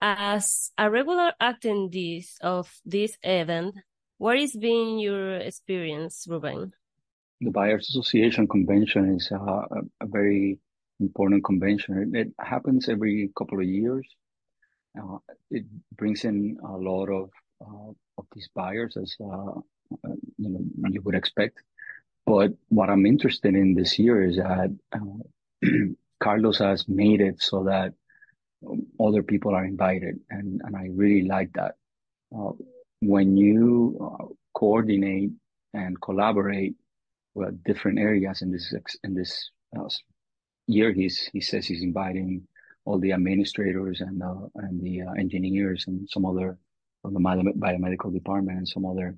As 0.00 0.70
a 0.78 0.90
regular 0.90 1.32
attendee 1.42 2.24
of 2.40 2.72
this 2.86 3.18
event, 3.22 3.74
what 4.18 4.38
has 4.38 4.52
been 4.52 4.98
your 4.98 5.36
experience, 5.36 6.26
Ruben? 6.28 6.72
the 7.40 7.50
Buyers 7.50 7.88
Association 7.88 8.48
convention 8.48 9.16
is 9.16 9.30
a, 9.30 9.36
a 10.00 10.06
very 10.06 10.58
important 11.00 11.44
convention. 11.44 12.12
It, 12.14 12.32
happens 12.40 12.88
every 12.88 13.30
couple 13.36 13.60
of 13.60 13.66
years. 13.66 14.06
Uh, 14.98 15.18
it 15.50 15.64
brings 15.96 16.24
in 16.24 16.58
a 16.66 16.76
lot 16.76 17.08
of 17.08 17.30
uh, 17.60 17.92
of 18.16 18.26
these 18.34 18.48
buyers, 18.54 18.96
as 18.96 19.14
uh, 19.20 19.60
uh 20.04 20.14
you 20.36 20.48
know 20.48 20.88
you 20.90 21.00
would 21.02 21.14
expect. 21.14 21.58
But 22.26 22.52
what 22.68 22.90
I'm 22.90 23.06
interested 23.06 23.54
in 23.54 23.74
this 23.74 23.98
year 23.98 24.22
is 24.22 24.36
that 24.36 24.76
uh, 24.92 25.68
Carlos 26.20 26.58
has 26.58 26.88
made 26.88 27.20
it 27.20 27.40
so 27.40 27.64
that 27.64 27.94
other 28.98 29.22
people 29.22 29.54
are 29.54 29.64
invited, 29.64 30.18
and 30.30 30.60
and 30.64 30.76
I 30.76 30.88
really 30.92 31.28
like 31.28 31.52
that. 31.52 31.76
Uh, 33.02 33.08
when 33.08 33.36
you 33.36 34.36
coordinate 34.54 35.30
and 35.74 36.00
collaborate 36.00 36.74
with 37.34 37.62
different 37.64 37.98
areas 37.98 38.42
in 38.42 38.50
this 38.50 38.74
in 39.04 39.14
this 39.14 39.50
uh, 39.78 39.88
year. 40.66 40.92
He's 40.92 41.28
he 41.32 41.40
says 41.40 41.66
he's 41.66 41.82
inviting 41.82 42.46
all 42.84 42.98
the 42.98 43.12
administrators 43.12 44.00
and 44.00 44.22
uh, 44.22 44.48
and 44.56 44.80
the 44.82 45.02
uh, 45.02 45.12
engineers 45.12 45.84
and 45.86 46.08
some 46.10 46.24
other 46.26 46.58
from 47.02 47.14
the 47.14 47.20
biomedical 47.20 48.12
department 48.12 48.58
and 48.58 48.68
some 48.68 48.84
other 48.84 49.16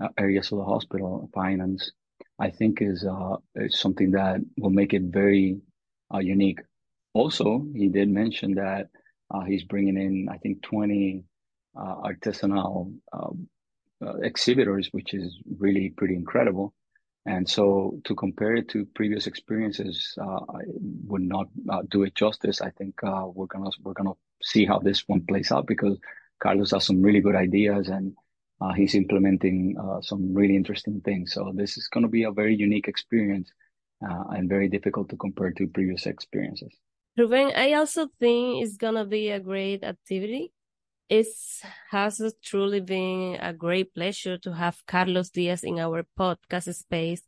uh, 0.00 0.08
areas 0.18 0.50
of 0.52 0.58
the 0.58 0.64
hospital, 0.64 1.30
finance, 1.32 1.92
I 2.38 2.50
think 2.50 2.82
is, 2.82 3.04
uh, 3.04 3.36
is 3.54 3.78
something 3.78 4.10
that 4.12 4.40
will 4.58 4.70
make 4.70 4.92
it 4.92 5.02
very 5.02 5.60
uh, 6.12 6.18
unique. 6.18 6.60
Also, 7.14 7.64
he 7.74 7.88
did 7.88 8.08
mention 8.08 8.54
that 8.54 8.88
uh, 9.30 9.42
he's 9.42 9.64
bringing 9.64 9.96
in, 9.96 10.28
I 10.30 10.38
think, 10.38 10.62
20 10.62 11.20
uh, 11.20 11.22
artisanal 11.76 12.92
um, 13.12 13.48
uh, 14.04 14.16
exhibitors, 14.16 14.88
which 14.92 15.14
is 15.14 15.38
really 15.58 15.90
pretty 15.90 16.14
incredible. 16.14 16.74
And 17.24 17.48
so 17.48 18.00
to 18.04 18.14
compare 18.16 18.56
it 18.56 18.68
to 18.70 18.84
previous 18.96 19.28
experiences, 19.28 20.14
uh, 20.20 20.40
would 21.06 21.22
not 21.22 21.46
uh, 21.70 21.82
do 21.88 22.02
it 22.02 22.14
justice. 22.16 22.60
I 22.60 22.70
think 22.70 22.94
uh, 23.04 23.26
we're 23.32 23.46
gonna 23.46 23.70
we're 23.82 23.92
gonna 23.92 24.14
see 24.42 24.64
how 24.64 24.80
this 24.80 25.04
one 25.06 25.24
plays 25.24 25.52
out 25.52 25.66
because 25.68 25.98
Carlos 26.42 26.72
has 26.72 26.84
some 26.84 27.00
really 27.00 27.20
good 27.20 27.36
ideas 27.36 27.88
and 27.88 28.14
uh, 28.60 28.72
he's 28.72 28.96
implementing 28.96 29.76
uh, 29.78 30.00
some 30.00 30.34
really 30.34 30.56
interesting 30.56 31.00
things. 31.00 31.32
So 31.32 31.52
this 31.54 31.76
is 31.78 31.86
to 32.02 32.08
be 32.08 32.24
a 32.24 32.32
very 32.32 32.56
unique 32.56 32.88
experience 32.88 33.52
uh, 34.04 34.24
and 34.30 34.48
very 34.48 34.68
difficult 34.68 35.08
to 35.10 35.16
compare 35.16 35.52
to 35.52 35.68
previous 35.68 36.06
experiences. 36.06 36.74
Ruben, 37.16 37.52
I 37.54 37.74
also 37.74 38.08
think 38.18 38.64
it's 38.64 38.78
to 38.96 39.04
be 39.04 39.28
a 39.28 39.38
great 39.38 39.84
activity 39.84 40.52
it 41.12 41.28
has 41.90 42.22
truly 42.42 42.80
been 42.80 43.36
a 43.38 43.52
great 43.52 43.92
pleasure 43.94 44.38
to 44.38 44.50
have 44.54 44.82
Carlos 44.86 45.28
Diaz 45.28 45.62
in 45.62 45.78
our 45.78 46.06
podcast 46.18 46.74
space, 46.74 47.22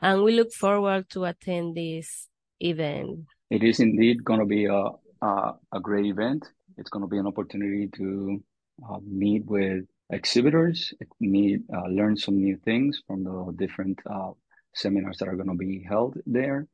and 0.00 0.22
we 0.22 0.36
look 0.36 0.52
forward 0.52 1.10
to 1.10 1.24
attend 1.24 1.74
this 1.74 2.28
event. 2.60 3.26
It 3.50 3.64
is 3.64 3.80
indeed 3.80 4.22
going 4.22 4.38
to 4.38 4.46
be 4.46 4.66
a, 4.66 4.84
a, 5.20 5.54
a 5.72 5.80
great 5.80 6.06
event. 6.06 6.48
It's 6.78 6.90
going 6.90 7.02
to 7.02 7.08
be 7.08 7.18
an 7.18 7.26
opportunity 7.26 7.88
to 7.96 8.40
uh, 8.88 8.98
meet 9.04 9.44
with 9.46 9.82
exhibitors, 10.10 10.94
meet, 11.18 11.62
uh, 11.74 11.88
learn 11.88 12.16
some 12.16 12.36
new 12.36 12.56
things 12.64 13.02
from 13.04 13.24
the 13.24 13.52
different 13.56 13.98
uh, 14.08 14.30
seminars 14.74 15.18
that 15.18 15.28
are 15.28 15.34
going 15.34 15.48
to 15.48 15.56
be 15.56 15.82
held 15.82 16.16
there, 16.24 16.68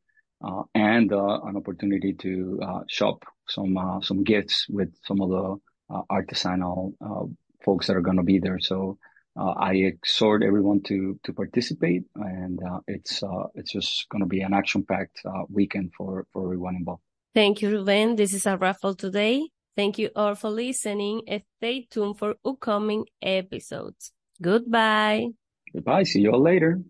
uh, 0.44 0.64
and 0.74 1.10
uh, 1.10 1.40
an 1.44 1.56
opportunity 1.56 2.12
to 2.12 2.60
uh, 2.62 2.80
shop 2.86 3.24
some 3.48 3.78
some 4.02 4.22
gifts 4.24 4.66
with 4.68 4.94
some 5.06 5.22
of 5.22 5.30
the 5.30 5.69
artisanal 6.10 6.94
uh, 7.00 7.26
folks 7.64 7.86
that 7.86 7.96
are 7.96 8.00
going 8.02 8.16
to 8.16 8.22
be 8.22 8.38
there. 8.38 8.58
So 8.58 8.98
uh, 9.38 9.54
I 9.56 9.74
exhort 9.74 10.42
everyone 10.42 10.82
to 10.82 11.18
to 11.24 11.32
participate, 11.32 12.04
and 12.16 12.60
it's 12.86 13.22
it's 13.54 13.72
just 13.72 14.08
going 14.08 14.20
to 14.20 14.26
be 14.26 14.40
an 14.40 14.54
action 14.54 14.84
packed 14.84 15.22
weekend 15.48 15.92
for 15.96 16.26
for 16.32 16.44
everyone 16.44 16.76
involved. 16.76 17.02
Thank 17.34 17.62
you, 17.62 17.70
Ruben. 17.70 18.16
This 18.16 18.34
is 18.34 18.46
a 18.46 18.56
raffle 18.56 18.94
today. 18.94 19.48
Thank 19.76 19.98
you 19.98 20.10
all 20.16 20.34
for 20.34 20.50
listening. 20.50 21.22
Stay 21.58 21.86
tuned 21.90 22.18
for 22.18 22.34
upcoming 22.44 23.06
episodes. 23.22 24.12
Goodbye. 24.42 25.28
Goodbye. 25.72 26.02
See 26.02 26.22
you 26.22 26.32
all 26.32 26.42
later. 26.42 26.80